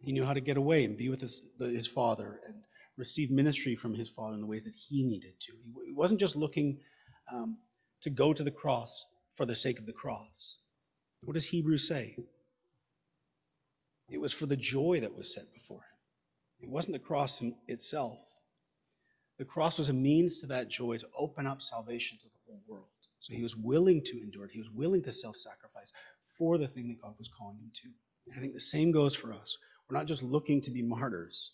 He 0.00 0.12
knew 0.12 0.24
how 0.24 0.32
to 0.32 0.40
get 0.40 0.56
away 0.56 0.84
and 0.84 0.96
be 0.96 1.10
with 1.10 1.20
his, 1.20 1.42
his 1.58 1.86
Father 1.86 2.40
and 2.46 2.56
receive 2.96 3.30
ministry 3.30 3.76
from 3.76 3.94
his 3.94 4.08
Father 4.08 4.34
in 4.34 4.40
the 4.40 4.46
ways 4.46 4.64
that 4.64 4.74
he 4.74 5.04
needed 5.04 5.34
to. 5.40 5.52
He 5.84 5.92
wasn't 5.92 6.18
just 6.18 6.34
looking 6.34 6.78
um, 7.32 7.58
to 8.00 8.10
go 8.10 8.32
to 8.32 8.42
the 8.42 8.50
cross 8.50 9.04
for 9.36 9.46
the 9.46 9.54
sake 9.54 9.78
of 9.78 9.86
the 9.86 9.92
cross. 9.92 10.58
What 11.24 11.34
does 11.34 11.44
Hebrews 11.44 11.86
say? 11.86 12.16
It 14.08 14.20
was 14.20 14.32
for 14.32 14.46
the 14.46 14.56
joy 14.56 15.00
that 15.00 15.14
was 15.14 15.32
set 15.32 15.52
before 15.52 15.78
him. 15.78 15.98
It 16.60 16.70
wasn't 16.70 16.94
the 16.94 16.98
cross 16.98 17.42
itself. 17.66 18.18
The 19.38 19.44
cross 19.44 19.78
was 19.78 19.88
a 19.88 19.92
means 19.92 20.40
to 20.40 20.46
that 20.48 20.68
joy 20.68 20.96
to 20.96 21.08
open 21.16 21.46
up 21.46 21.62
salvation 21.62 22.18
to 22.18 22.24
the 22.24 22.38
whole 22.46 22.62
world. 22.66 22.86
So 23.20 23.34
he 23.34 23.42
was 23.42 23.56
willing 23.56 24.02
to 24.04 24.20
endure 24.20 24.46
it. 24.46 24.50
He 24.52 24.58
was 24.58 24.70
willing 24.70 25.02
to 25.02 25.12
self 25.12 25.36
sacrifice 25.36 25.92
for 26.36 26.58
the 26.58 26.68
thing 26.68 26.88
that 26.88 27.02
God 27.02 27.14
was 27.18 27.28
calling 27.28 27.58
him 27.58 27.70
to. 27.74 27.88
And 28.26 28.36
I 28.36 28.40
think 28.40 28.54
the 28.54 28.60
same 28.60 28.90
goes 28.90 29.14
for 29.14 29.32
us. 29.32 29.58
We're 29.88 29.96
not 29.96 30.06
just 30.06 30.22
looking 30.22 30.60
to 30.62 30.70
be 30.70 30.82
martyrs. 30.82 31.52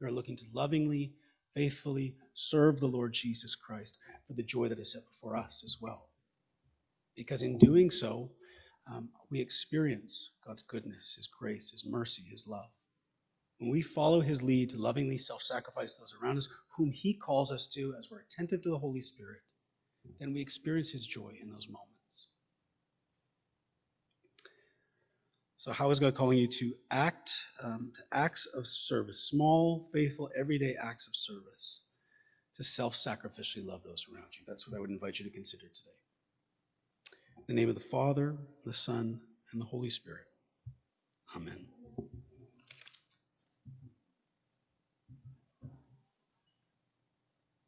We're 0.00 0.10
looking 0.10 0.36
to 0.36 0.44
lovingly, 0.54 1.12
faithfully 1.54 2.14
serve 2.34 2.80
the 2.80 2.86
Lord 2.86 3.12
Jesus 3.12 3.54
Christ 3.54 3.98
for 4.26 4.34
the 4.34 4.42
joy 4.42 4.68
that 4.68 4.78
is 4.78 4.92
set 4.92 5.06
before 5.06 5.36
us 5.36 5.62
as 5.64 5.78
well. 5.80 6.08
Because 7.16 7.42
in 7.42 7.58
doing 7.58 7.90
so, 7.90 8.30
um, 8.86 9.10
we 9.30 9.40
experience 9.40 10.30
God's 10.50 10.62
goodness, 10.62 11.14
His 11.14 11.28
grace, 11.28 11.70
His 11.70 11.86
mercy, 11.86 12.24
His 12.28 12.48
love. 12.48 12.70
When 13.58 13.70
we 13.70 13.82
follow 13.82 14.20
His 14.20 14.42
lead 14.42 14.70
to 14.70 14.78
lovingly 14.78 15.16
self 15.16 15.42
sacrifice 15.42 15.94
those 15.94 16.12
around 16.20 16.38
us, 16.38 16.48
whom 16.76 16.90
He 16.90 17.14
calls 17.14 17.52
us 17.52 17.68
to, 17.68 17.94
as 17.96 18.10
we're 18.10 18.22
attentive 18.22 18.60
to 18.62 18.70
the 18.70 18.78
Holy 18.78 19.00
Spirit, 19.00 19.42
then 20.18 20.32
we 20.32 20.40
experience 20.40 20.90
His 20.90 21.06
joy 21.06 21.34
in 21.40 21.48
those 21.50 21.68
moments. 21.68 22.30
So, 25.56 25.70
how 25.70 25.88
is 25.90 26.00
God 26.00 26.16
calling 26.16 26.38
you 26.38 26.48
to 26.48 26.74
act, 26.90 27.30
um, 27.62 27.92
to 27.94 28.02
acts 28.10 28.46
of 28.46 28.66
service, 28.66 29.28
small, 29.28 29.88
faithful, 29.92 30.30
everyday 30.36 30.74
acts 30.82 31.06
of 31.06 31.14
service, 31.14 31.84
to 32.56 32.64
self 32.64 32.96
sacrificially 32.96 33.64
love 33.64 33.84
those 33.84 34.04
around 34.12 34.32
you? 34.32 34.44
That's 34.48 34.68
what 34.68 34.76
I 34.76 34.80
would 34.80 34.90
invite 34.90 35.20
you 35.20 35.26
to 35.26 35.30
consider 35.30 35.68
today. 35.68 35.90
In 37.36 37.54
the 37.54 37.54
name 37.54 37.68
of 37.68 37.76
the 37.76 37.88
Father, 37.88 38.36
the 38.64 38.72
Son, 38.72 39.20
and 39.52 39.62
the 39.62 39.66
Holy 39.66 39.90
Spirit. 39.90 40.24
Amen. 41.36 41.79